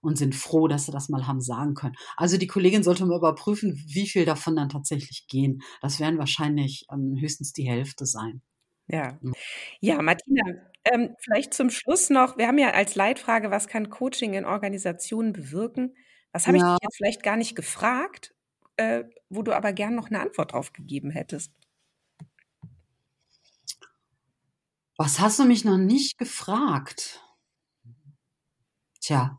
[0.00, 1.96] und sind froh, dass sie das mal haben sagen können.
[2.16, 5.62] Also die Kollegin sollte mal überprüfen, wie viel davon dann tatsächlich gehen.
[5.80, 8.42] Das werden wahrscheinlich ähm, höchstens die Hälfte sein.
[8.88, 9.18] Ja,
[9.80, 10.44] ja, Martina,
[10.84, 12.38] ähm, vielleicht zum Schluss noch.
[12.38, 15.96] Wir haben ja als Leitfrage, was kann Coaching in Organisationen bewirken?
[16.30, 16.64] Was habe ja.
[16.64, 18.32] ich dich jetzt vielleicht gar nicht gefragt,
[18.76, 21.50] äh, wo du aber gern noch eine Antwort drauf gegeben hättest?
[24.96, 27.25] Was hast du mich noch nicht gefragt?
[29.06, 29.38] Tja,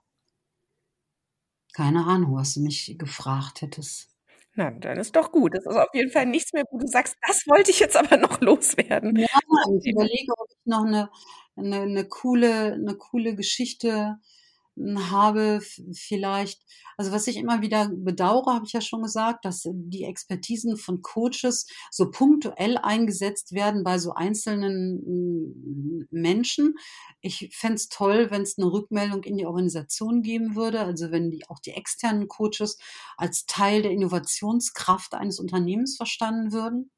[1.73, 4.07] keine Ahnung, was du mich gefragt hättest.
[4.55, 5.55] Na, dann ist doch gut.
[5.55, 8.15] Das ist auf jeden Fall nichts mehr, wo du sagst, das wollte ich jetzt aber
[8.17, 9.17] noch loswerden.
[9.17, 9.27] Ja,
[9.77, 11.09] ich überlege, ob ich noch eine,
[11.57, 14.15] eine, eine coole, eine coole Geschichte
[15.09, 15.61] habe
[15.93, 16.61] vielleicht,
[16.97, 21.01] also was ich immer wieder bedauere, habe ich ja schon gesagt, dass die Expertisen von
[21.01, 26.75] Coaches so punktuell eingesetzt werden bei so einzelnen mm, Menschen.
[27.21, 31.31] Ich fände es toll, wenn es eine Rückmeldung in die Organisation geben würde, also wenn
[31.31, 32.77] die auch die externen Coaches
[33.17, 36.91] als Teil der Innovationskraft eines Unternehmens verstanden würden.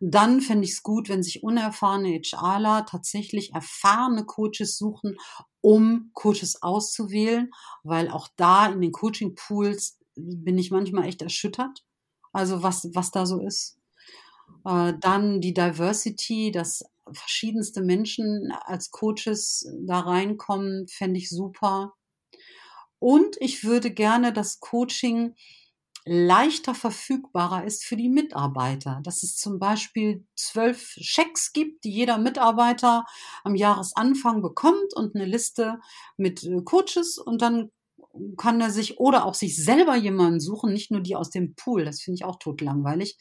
[0.00, 5.16] Dann fände ich es gut, wenn sich unerfahrene HRler tatsächlich erfahrene Coaches suchen,
[5.60, 7.50] um Coaches auszuwählen,
[7.82, 11.84] weil auch da in den Coaching-Pools bin ich manchmal echt erschüttert.
[12.32, 13.78] Also was, was da so ist.
[14.64, 21.94] Äh, dann die Diversity, dass verschiedenste Menschen als Coaches da reinkommen, fände ich super.
[22.98, 25.34] Und ich würde gerne das Coaching
[26.04, 29.00] leichter verfügbarer ist für die Mitarbeiter.
[29.02, 33.04] Dass es zum Beispiel zwölf Schecks gibt, die jeder Mitarbeiter
[33.44, 35.78] am Jahresanfang bekommt und eine Liste
[36.16, 37.70] mit äh, Coaches und dann
[38.36, 41.84] kann er sich oder auch sich selber jemanden suchen, nicht nur die aus dem Pool,
[41.84, 43.16] das finde ich auch totlangweilig,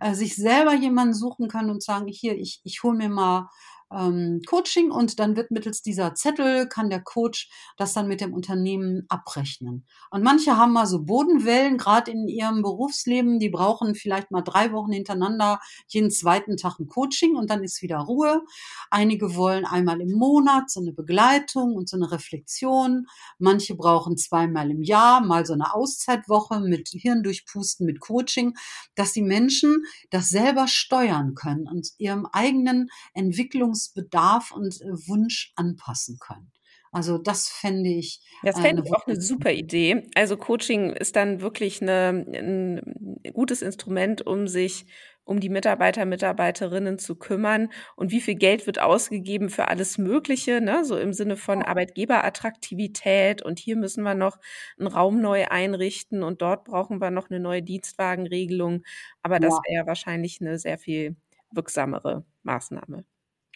[0.00, 3.48] äh, sich selber jemanden suchen kann und sagen, hier, ich, ich hole mir mal
[3.94, 8.32] ähm, Coaching und dann wird mittels dieser Zettel kann der Coach das dann mit dem
[8.32, 9.86] Unternehmen abrechnen.
[10.10, 14.72] Und manche haben mal so Bodenwellen, gerade in ihrem Berufsleben, die brauchen vielleicht mal drei
[14.72, 18.42] Wochen hintereinander jeden zweiten Tag ein Coaching und dann ist wieder Ruhe.
[18.90, 23.06] Einige wollen einmal im Monat so eine Begleitung und so eine Reflexion.
[23.38, 28.54] Manche brauchen zweimal im Jahr mal so eine Auszeitwoche mit Hirndurchpusten, mit Coaching,
[28.94, 35.52] dass die Menschen das selber steuern können und ihrem eigenen Entwicklungs Bedarf und äh, Wunsch
[35.56, 36.52] anpassen können.
[36.92, 38.20] Also das fände ich.
[38.44, 40.08] Das äh, fände ich auch eine super Idee.
[40.16, 44.86] Also Coaching ist dann wirklich eine, ein gutes Instrument, um sich
[45.24, 50.60] um die Mitarbeiter, Mitarbeiterinnen zu kümmern und wie viel Geld wird ausgegeben für alles Mögliche,
[50.60, 50.84] ne?
[50.84, 54.38] so im Sinne von Arbeitgeberattraktivität und hier müssen wir noch
[54.76, 58.82] einen Raum neu einrichten und dort brauchen wir noch eine neue Dienstwagenregelung.
[59.22, 59.62] Aber das Ja.
[59.64, 61.14] wäre wahrscheinlich eine sehr viel
[61.52, 63.04] wirksamere Maßnahme.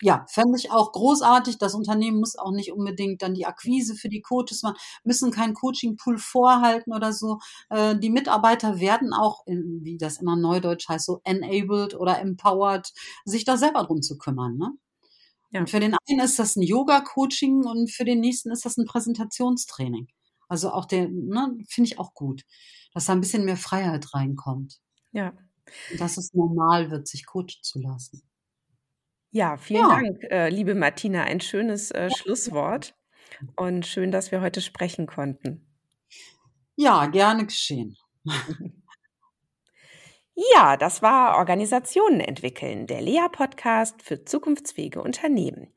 [0.03, 1.57] Ja, fände ich auch großartig.
[1.57, 5.55] Das Unternehmen muss auch nicht unbedingt dann die Akquise für die Coaches machen, müssen keinen
[5.55, 7.39] Coaching-Pool vorhalten oder so.
[7.71, 12.93] Äh, die Mitarbeiter werden auch, in, wie das immer neudeutsch heißt, so enabled oder empowered,
[13.25, 14.59] sich da selber drum zu kümmern.
[14.59, 14.73] Ne?
[15.51, 15.61] Ja.
[15.61, 18.85] Und für den einen ist das ein Yoga-Coaching und für den nächsten ist das ein
[18.85, 20.09] Präsentationstraining.
[20.49, 22.43] Also auch der, ne, finde ich auch gut,
[22.93, 24.79] dass da ein bisschen mehr Freiheit reinkommt.
[25.13, 25.33] Ja.
[25.91, 28.23] Und dass es normal wird, sich coachen zu lassen.
[29.37, 29.89] Ja, vielen Ja.
[29.89, 31.25] Dank, äh, liebe Martina.
[31.25, 32.95] Ein schönes äh, Schlusswort
[33.55, 35.67] und schön, dass wir heute sprechen konnten.
[36.75, 37.97] Ja, gerne geschehen.
[40.55, 45.73] Ja, das war Organisationen entwickeln, der Lea-Podcast für zukunftsfähige Unternehmen.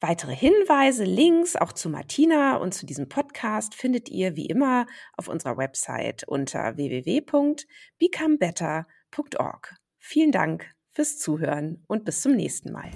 [0.00, 4.86] Weitere Hinweise, Links auch zu Martina und zu diesem Podcast findet ihr wie immer
[5.16, 9.76] auf unserer Website unter www.becomebetter.org.
[10.00, 12.90] Vielen Dank fürs Zuhören und bis zum nächsten Mal.